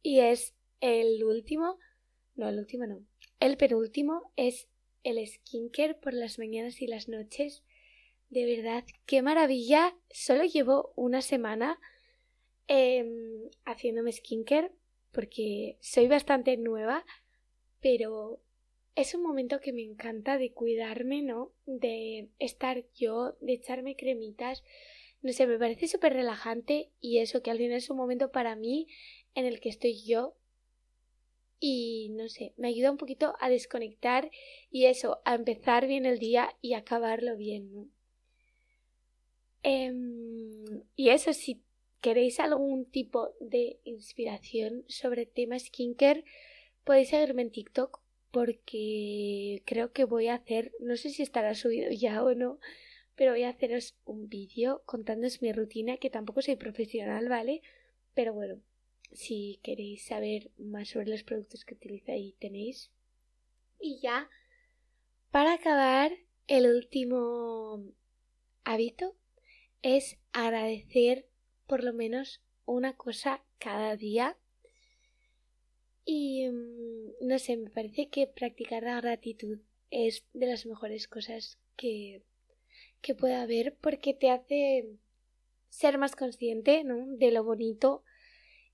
Y 0.02 0.20
es 0.20 0.54
el 0.80 1.24
último. 1.24 1.78
No, 2.34 2.48
el 2.48 2.58
último 2.58 2.86
no. 2.86 3.04
El 3.40 3.56
penúltimo 3.56 4.32
es 4.36 4.68
el 5.04 5.26
skincare 5.26 5.94
por 5.94 6.14
las 6.14 6.38
mañanas 6.38 6.80
y 6.82 6.86
las 6.86 7.08
noches. 7.08 7.64
De 8.28 8.46
verdad, 8.46 8.84
qué 9.06 9.22
maravilla. 9.22 9.96
Solo 10.10 10.44
llevo 10.44 10.92
una 10.96 11.22
semana 11.22 11.80
eh, 12.68 13.04
haciéndome 13.64 14.12
skincare 14.12 14.72
porque 15.10 15.76
soy 15.80 16.08
bastante 16.08 16.56
nueva, 16.56 17.04
pero 17.80 18.40
es 18.94 19.14
un 19.14 19.22
momento 19.22 19.60
que 19.60 19.72
me 19.72 19.82
encanta 19.82 20.38
de 20.38 20.52
cuidarme, 20.52 21.22
¿no? 21.22 21.52
De 21.66 22.28
estar 22.38 22.84
yo, 22.94 23.36
de 23.40 23.54
echarme 23.54 23.96
cremitas. 23.96 24.62
No 25.22 25.32
sé, 25.32 25.46
me 25.46 25.58
parece 25.58 25.88
súper 25.88 26.12
relajante 26.12 26.90
y 27.00 27.18
eso 27.18 27.42
que 27.42 27.50
al 27.50 27.58
final 27.58 27.76
es 27.76 27.90
un 27.90 27.96
momento 27.96 28.30
para 28.32 28.56
mí 28.56 28.88
en 29.34 29.46
el 29.46 29.60
que 29.60 29.68
estoy 29.68 30.02
yo 30.04 30.36
y 31.64 32.08
no 32.10 32.28
sé, 32.28 32.54
me 32.56 32.66
ayuda 32.66 32.90
un 32.90 32.96
poquito 32.96 33.36
a 33.38 33.48
desconectar 33.48 34.32
y 34.68 34.86
eso, 34.86 35.22
a 35.24 35.36
empezar 35.36 35.86
bien 35.86 36.06
el 36.06 36.18
día 36.18 36.56
y 36.60 36.74
acabarlo 36.74 37.36
bien, 37.36 37.72
¿no? 37.72 37.88
Em, 39.62 40.82
y 40.96 41.10
eso, 41.10 41.32
si 41.32 41.62
queréis 42.00 42.40
algún 42.40 42.84
tipo 42.84 43.30
de 43.38 43.78
inspiración 43.84 44.84
sobre 44.88 45.24
tema 45.24 45.56
skincare, 45.56 46.24
podéis 46.82 47.10
seguirme 47.10 47.42
en 47.42 47.52
TikTok 47.52 48.01
porque 48.32 49.62
creo 49.66 49.92
que 49.92 50.04
voy 50.04 50.28
a 50.28 50.34
hacer, 50.34 50.72
no 50.80 50.96
sé 50.96 51.10
si 51.10 51.22
estará 51.22 51.54
subido 51.54 51.90
ya 51.90 52.24
o 52.24 52.34
no, 52.34 52.58
pero 53.14 53.32
voy 53.32 53.44
a 53.44 53.50
haceros 53.50 53.94
un 54.04 54.28
vídeo 54.28 54.82
contándoos 54.86 55.42
mi 55.42 55.52
rutina, 55.52 55.98
que 55.98 56.10
tampoco 56.10 56.42
soy 56.42 56.56
profesional, 56.56 57.28
¿vale? 57.28 57.62
Pero 58.14 58.32
bueno, 58.32 58.60
si 59.12 59.60
queréis 59.62 60.06
saber 60.06 60.50
más 60.58 60.88
sobre 60.88 61.08
los 61.08 61.22
productos 61.22 61.64
que 61.64 61.74
utilizo 61.74 62.10
ahí 62.12 62.34
tenéis. 62.40 62.90
Y 63.78 64.00
ya, 64.00 64.30
para 65.30 65.54
acabar, 65.54 66.12
el 66.46 66.66
último 66.66 67.84
hábito 68.64 69.14
es 69.82 70.18
agradecer 70.32 71.26
por 71.66 71.84
lo 71.84 71.92
menos 71.92 72.40
una 72.64 72.96
cosa 72.96 73.44
cada 73.58 73.96
día. 73.96 74.38
Y 76.04 76.48
mm, 76.48 77.26
no 77.26 77.38
sé, 77.38 77.56
me 77.56 77.70
parece 77.70 78.08
que 78.08 78.26
practicar 78.26 78.82
la 78.82 79.00
gratitud 79.00 79.58
es 79.90 80.24
de 80.32 80.46
las 80.46 80.66
mejores 80.66 81.06
cosas 81.06 81.58
que, 81.76 82.22
que 83.00 83.14
puede 83.14 83.34
haber 83.34 83.76
porque 83.80 84.14
te 84.14 84.30
hace 84.30 84.88
ser 85.68 85.98
más 85.98 86.16
consciente 86.16 86.84
¿no? 86.84 87.06
de 87.16 87.30
lo 87.30 87.44
bonito 87.44 88.02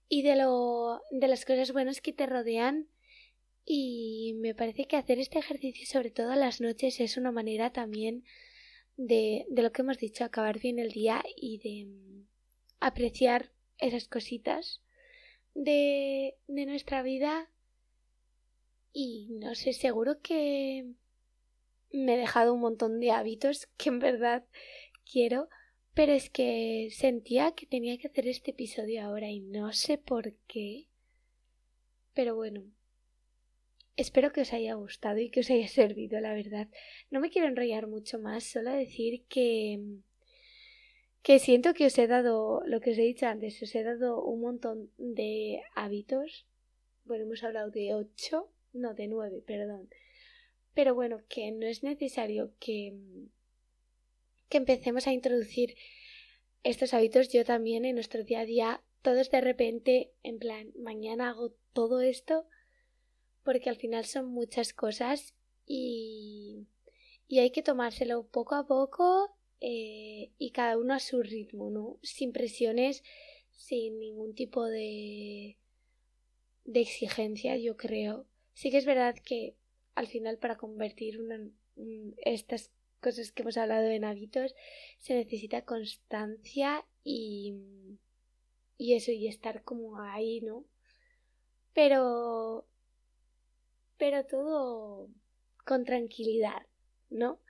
y 0.09 0.23
de 0.23 0.37
lo 0.37 1.03
de 1.11 1.29
las 1.29 1.45
cosas 1.45 1.73
buenas 1.73 2.01
que 2.01 2.13
te 2.13 2.27
rodean 2.27 2.89
y 3.65 4.35
me 4.37 4.55
parece 4.55 4.87
que 4.87 4.97
hacer 4.97 5.19
este 5.19 5.39
ejercicio 5.39 5.87
sobre 5.87 6.11
todo 6.11 6.35
las 6.35 6.61
noches 6.61 7.01
es 7.01 7.17
una 7.17 7.31
manera 7.31 7.71
también 7.71 8.25
de, 8.97 9.47
de 9.51 9.63
lo 9.63 9.71
que 9.73 9.83
hemos 9.83 9.99
dicho 9.99 10.25
acabar 10.25 10.59
bien 10.59 10.79
el 10.79 10.91
día 10.91 11.23
y 11.37 11.59
de 11.59 11.87
mm, 11.87 12.27
apreciar 12.81 13.51
esas 13.79 14.09
cositas 14.09 14.81
de, 15.63 16.37
de 16.47 16.67
nuestra 16.67 17.03
vida 17.03 17.51
y 18.93 19.29
no 19.33 19.55
sé 19.55 19.73
seguro 19.73 20.21
que 20.21 20.87
me 21.93 22.15
he 22.15 22.19
dejado 22.19 22.55
un 22.55 22.61
montón 22.61 23.01
de 23.01 23.11
hábitos 23.11 23.69
que 23.77 23.89
en 23.89 23.99
verdad 23.99 24.45
quiero 25.11 25.49
pero 25.99 26.13
es 26.13 26.31
que 26.31 26.91
sentía 26.93 27.57
que 27.57 27.67
tenía 27.67 27.99
que 27.99 28.07
hacer 28.07 28.29
este 28.29 28.53
episodio 28.53 29.03
ahora 29.03 29.31
y 29.31 29.41
no 29.41 29.73
sé 29.73 29.99
por 29.99 30.33
qué. 30.47 30.87
Pero 32.15 32.37
bueno, 32.37 32.63
espero 33.97 34.31
que 34.33 34.43
os 34.43 34.53
haya 34.53 34.75
gustado 34.75 35.19
y 35.19 35.29
que 35.29 35.41
os 35.41 35.51
haya 35.51 35.67
servido, 35.81 36.21
la 36.21 36.35
verdad. 36.35 36.69
No 37.11 37.19
me 37.19 37.31
quiero 37.31 37.49
enrollar 37.49 37.89
mucho 37.89 38.21
más, 38.21 38.45
solo 38.45 38.71
decir 38.71 39.25
que 39.29 39.81
que 41.29 41.41
siento 41.41 41.75
que 41.75 41.85
os 41.85 41.99
he 41.99 42.07
dado 42.07 42.63
lo 42.65 42.81
que 42.81 42.93
os 42.93 42.97
he 42.97 43.03
dicho 43.03 43.27
antes, 43.27 43.61
os 43.61 43.75
he 43.75 43.83
dado 43.85 44.25
un 44.25 44.41
montón 44.41 44.91
de 44.97 45.61
hábitos. 45.75 46.47
Bueno, 47.05 47.25
hemos 47.25 47.45
hablado 47.45 47.71
de 47.71 47.93
ocho, 47.93 48.49
no 48.73 48.95
de 48.95 49.09
nueve, 49.09 49.43
perdón. 49.47 49.91
Pero 50.73 50.95
bueno, 50.95 51.21
que 51.29 51.53
no 51.53 51.67
es 51.67 51.83
necesario 51.83 52.55
que 52.59 52.97
que 54.49 54.57
empecemos 54.57 55.07
a 55.07 55.13
introducir 55.13 55.77
estos 56.63 56.95
hábitos 56.95 57.29
yo 57.29 57.45
también 57.45 57.85
en 57.85 57.97
nuestro 57.97 58.25
día 58.25 58.41
a 58.41 58.47
día, 58.47 58.83
todos 59.03 59.31
de 59.31 59.43
repente, 59.43 60.15
en 60.23 60.39
plan, 60.39 60.73
mañana 60.79 61.29
hago 61.29 61.53
todo 61.75 62.01
esto, 62.01 62.47
porque 63.45 63.69
al 63.69 63.77
final 63.77 64.07
son 64.07 64.31
muchas 64.33 64.73
cosas 64.73 65.35
y, 65.67 66.69
y 67.27 67.41
hay 67.41 67.51
que 67.51 67.63
tomárselo 67.63 68.27
poco 68.29 68.55
a 68.55 68.67
poco 68.67 69.38
eh, 69.61 70.31
y 70.39 70.51
cada 70.53 70.79
uno 70.79 70.95
a 70.95 71.01
su 71.01 71.23
ritmo, 71.23 71.71
¿no? 71.71 71.99
Sin 72.03 72.33
presiones, 72.33 73.03
sin 73.51 73.99
ningún 73.99 74.35
tipo 74.35 74.65
de, 74.65 75.59
de 76.65 76.81
exigencia, 76.81 77.57
yo 77.57 77.77
creo. 77.77 78.27
Sí 78.55 78.71
que 78.71 78.79
es 78.79 78.87
verdad 78.87 79.17
que 79.25 79.57
al 79.95 80.07
final 80.07 80.39
para 80.39 80.57
convertir 80.57 81.21
una, 81.21 81.41
estas 82.19 82.71
cosas 83.01 83.33
que 83.33 83.43
hemos 83.43 83.57
hablado 83.57 83.89
en 83.89 84.05
hábitos, 84.05 84.55
se 84.99 85.15
necesita 85.15 85.65
constancia 85.65 86.85
y, 87.05 87.55
y 88.77 88.95
eso, 88.95 89.13
y 89.13 89.29
estar 89.29 89.63
como 89.63 90.01
ahí, 90.01 90.41
¿no? 90.41 90.65
Pero, 91.75 92.67
pero 93.97 94.25
todo 94.27 95.09
con 95.65 95.85
tranquilidad, 95.85 96.67
¿no? 97.11 97.41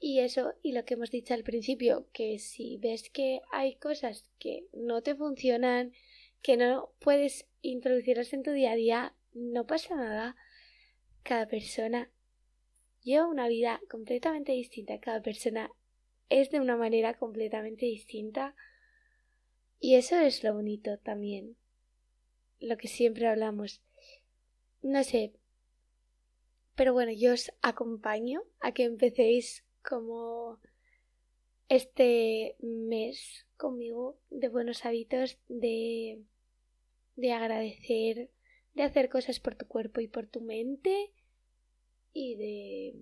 Y 0.00 0.20
eso, 0.20 0.54
y 0.62 0.72
lo 0.72 0.84
que 0.84 0.94
hemos 0.94 1.10
dicho 1.10 1.34
al 1.34 1.42
principio, 1.42 2.08
que 2.12 2.38
si 2.38 2.76
ves 2.76 3.10
que 3.10 3.40
hay 3.50 3.76
cosas 3.76 4.28
que 4.38 4.66
no 4.72 5.02
te 5.02 5.16
funcionan, 5.16 5.92
que 6.40 6.56
no 6.56 6.92
puedes 7.00 7.48
introducirlas 7.62 8.32
en 8.32 8.42
tu 8.42 8.52
día 8.52 8.72
a 8.72 8.76
día, 8.76 9.14
no 9.32 9.66
pasa 9.66 9.96
nada. 9.96 10.36
Cada 11.24 11.48
persona 11.48 12.10
lleva 13.02 13.26
una 13.26 13.48
vida 13.48 13.80
completamente 13.90 14.52
distinta, 14.52 15.00
cada 15.00 15.22
persona 15.22 15.70
es 16.28 16.50
de 16.50 16.60
una 16.60 16.76
manera 16.76 17.14
completamente 17.14 17.86
distinta 17.86 18.54
y 19.80 19.94
eso 19.94 20.16
es 20.16 20.42
lo 20.44 20.54
bonito 20.54 20.98
también, 20.98 21.56
lo 22.60 22.76
que 22.76 22.88
siempre 22.88 23.26
hablamos. 23.26 23.82
No 24.82 25.02
sé, 25.04 25.32
pero 26.74 26.92
bueno, 26.92 27.12
yo 27.12 27.32
os 27.32 27.52
acompaño 27.62 28.42
a 28.60 28.72
que 28.72 28.84
empecéis 28.84 29.64
como 29.88 30.60
este 31.70 32.56
mes 32.60 33.46
conmigo 33.56 34.18
de 34.28 34.48
buenos 34.48 34.84
hábitos, 34.84 35.38
de, 35.48 36.22
de 37.16 37.32
agradecer, 37.32 38.30
de 38.74 38.82
hacer 38.82 39.08
cosas 39.08 39.40
por 39.40 39.54
tu 39.54 39.66
cuerpo 39.66 40.00
y 40.02 40.08
por 40.08 40.26
tu 40.26 40.42
mente 40.42 41.10
y 42.12 42.36
de, 42.36 42.94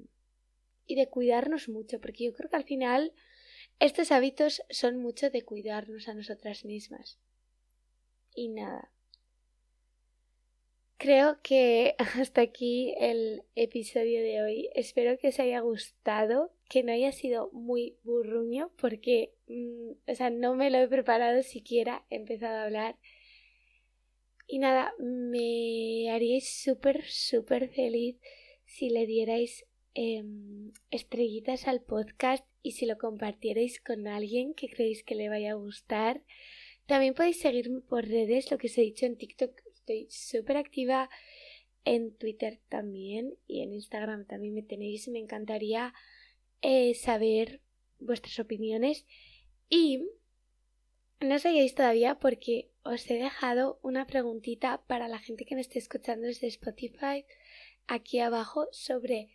y 0.87 0.94
de 0.94 1.09
cuidarnos 1.09 1.68
mucho, 1.68 2.01
porque 2.01 2.25
yo 2.25 2.33
creo 2.33 2.51
que 2.51 2.57
al 2.57 2.64
final 2.64 3.12
estos 3.81 4.12
hábitos 4.12 4.62
son 4.70 4.99
mucho 4.99 5.31
de 5.31 5.42
cuidarnos 5.42 6.09
a 6.09 6.14
nosotras 6.14 6.64
mismas. 6.64 7.18
Y 8.35 8.49
nada. 8.49 8.92
Creo 10.98 11.38
que 11.42 11.94
hasta 12.20 12.40
aquí 12.40 12.94
el 12.98 13.42
episodio 13.54 14.22
de 14.22 14.42
hoy. 14.42 14.70
Espero 14.74 15.18
que 15.18 15.28
os 15.28 15.38
haya 15.38 15.61
gustado, 15.61 16.52
que 16.68 16.82
no 16.82 16.92
haya 16.92 17.12
sido 17.12 17.50
muy 17.52 17.96
burruño, 18.02 18.72
porque, 18.80 19.35
mm, 19.48 20.11
o 20.11 20.14
sea, 20.14 20.30
no 20.30 20.54
me 20.54 20.70
lo 20.70 20.78
he 20.78 20.88
preparado 20.88 21.42
siquiera, 21.42 22.04
he 22.11 22.16
empezado 22.16 22.56
a 22.56 22.64
hablar. 22.64 22.96
Y 24.48 24.59
nada, 24.59 24.94
me 24.98 26.11
haríais 26.11 26.62
súper, 26.62 27.04
súper 27.04 27.68
feliz 27.68 28.16
si 28.64 28.90
le 28.90 29.06
dierais 29.06 29.66
em, 29.94 30.72
estrellitas 30.90 31.66
al 31.68 31.82
podcast 31.82 32.46
y 32.62 32.72
si 32.72 32.87
lo 32.87 32.98
compartierais 32.98 33.80
con 33.80 34.06
alguien 34.06 34.54
que 34.54 34.68
creéis 34.68 35.02
que 35.02 35.14
le 35.14 35.28
vaya 35.28 35.52
a 35.52 35.54
gustar. 35.54 36.22
También 36.87 37.14
podéis 37.14 37.40
seguirme 37.40 37.80
por 37.80 38.06
redes, 38.06 38.50
lo 38.50 38.59
que 38.59 38.68
os 38.68 38.78
he 38.78 38.82
dicho 38.82 39.06
en 39.06 39.16
TikTok, 39.16 39.65
estoy 39.87 40.09
súper 40.11 40.57
activa. 40.57 41.09
en 41.85 42.16
Twitter 42.16 42.59
también 42.68 43.38
y 43.46 43.62
en 43.62 43.72
Instagram 43.72 44.27
también 44.27 44.55
me 44.55 44.62
tenéis. 44.62 45.07
Me 45.07 45.20
encantaría 45.20 45.94
eh, 46.61 46.94
saber 46.94 47.61
vuestras 48.01 48.40
opiniones 48.40 49.07
y 49.68 50.03
no 51.20 51.38
sabíais 51.38 51.77
todavía 51.77 52.18
porque 52.18 52.72
os 52.83 53.09
he 53.09 53.14
dejado 53.14 53.79
una 53.83 54.05
preguntita 54.05 54.83
para 54.88 55.07
la 55.07 55.20
gente 55.20 55.44
que 55.44 55.55
me 55.55 55.61
esté 55.61 55.79
escuchando 55.79 56.27
desde 56.27 56.49
Spotify 56.49 57.25
aquí 57.87 58.18
abajo 58.18 58.66
sobre 58.72 59.29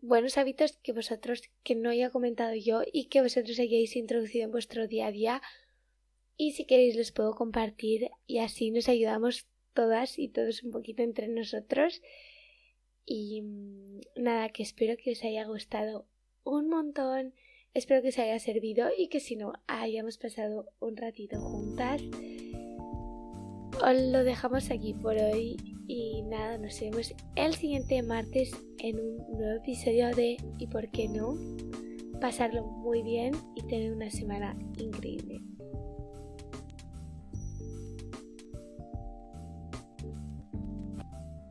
buenos 0.00 0.38
hábitos 0.38 0.76
que 0.82 0.92
vosotros 0.92 1.42
que 1.62 1.76
no 1.76 1.90
haya 1.90 2.10
comentado 2.10 2.56
yo 2.56 2.82
y 2.92 3.04
que 3.04 3.22
vosotros 3.22 3.60
hayáis 3.60 3.94
introducido 3.94 4.44
en 4.46 4.50
vuestro 4.50 4.88
día 4.88 5.06
a 5.06 5.12
día 5.12 5.42
y 6.36 6.52
si 6.52 6.64
queréis 6.64 6.96
los 6.96 7.12
puedo 7.12 7.34
compartir 7.34 8.10
y 8.26 8.38
así 8.38 8.72
nos 8.72 8.88
ayudamos 8.88 9.46
todas 9.74 10.18
y 10.18 10.28
todos 10.28 10.62
un 10.62 10.70
poquito 10.70 11.02
entre 11.02 11.28
nosotros 11.28 12.02
y 13.04 13.42
mm, 13.42 14.00
nada 14.16 14.48
que 14.50 14.62
espero 14.62 14.96
que 14.96 15.12
os 15.12 15.24
haya 15.24 15.44
gustado 15.44 16.06
un 16.44 16.68
montón 16.68 17.34
espero 17.74 18.02
que 18.02 18.08
os 18.08 18.18
haya 18.18 18.38
servido 18.38 18.90
y 18.96 19.08
que 19.08 19.20
si 19.20 19.36
no 19.36 19.52
hayamos 19.66 20.18
pasado 20.18 20.72
un 20.80 20.96
ratito 20.96 21.40
juntas 21.40 22.02
os 23.82 24.00
lo 24.12 24.24
dejamos 24.24 24.70
aquí 24.70 24.92
por 24.94 25.16
hoy 25.16 25.56
y 25.92 26.22
nada, 26.22 26.56
nos 26.56 26.78
vemos 26.78 27.12
el 27.34 27.52
siguiente 27.54 28.00
martes 28.02 28.52
en 28.78 29.00
un 29.00 29.16
nuevo 29.36 29.56
episodio 29.56 30.14
de 30.14 30.36
¿Y 30.58 30.66
por 30.68 30.88
qué 30.90 31.08
no? 31.08 31.34
Pasarlo 32.20 32.64
muy 32.64 33.02
bien 33.02 33.32
y 33.56 33.62
tener 33.66 33.92
una 33.92 34.08
semana 34.08 34.56
increíble. 34.78 35.49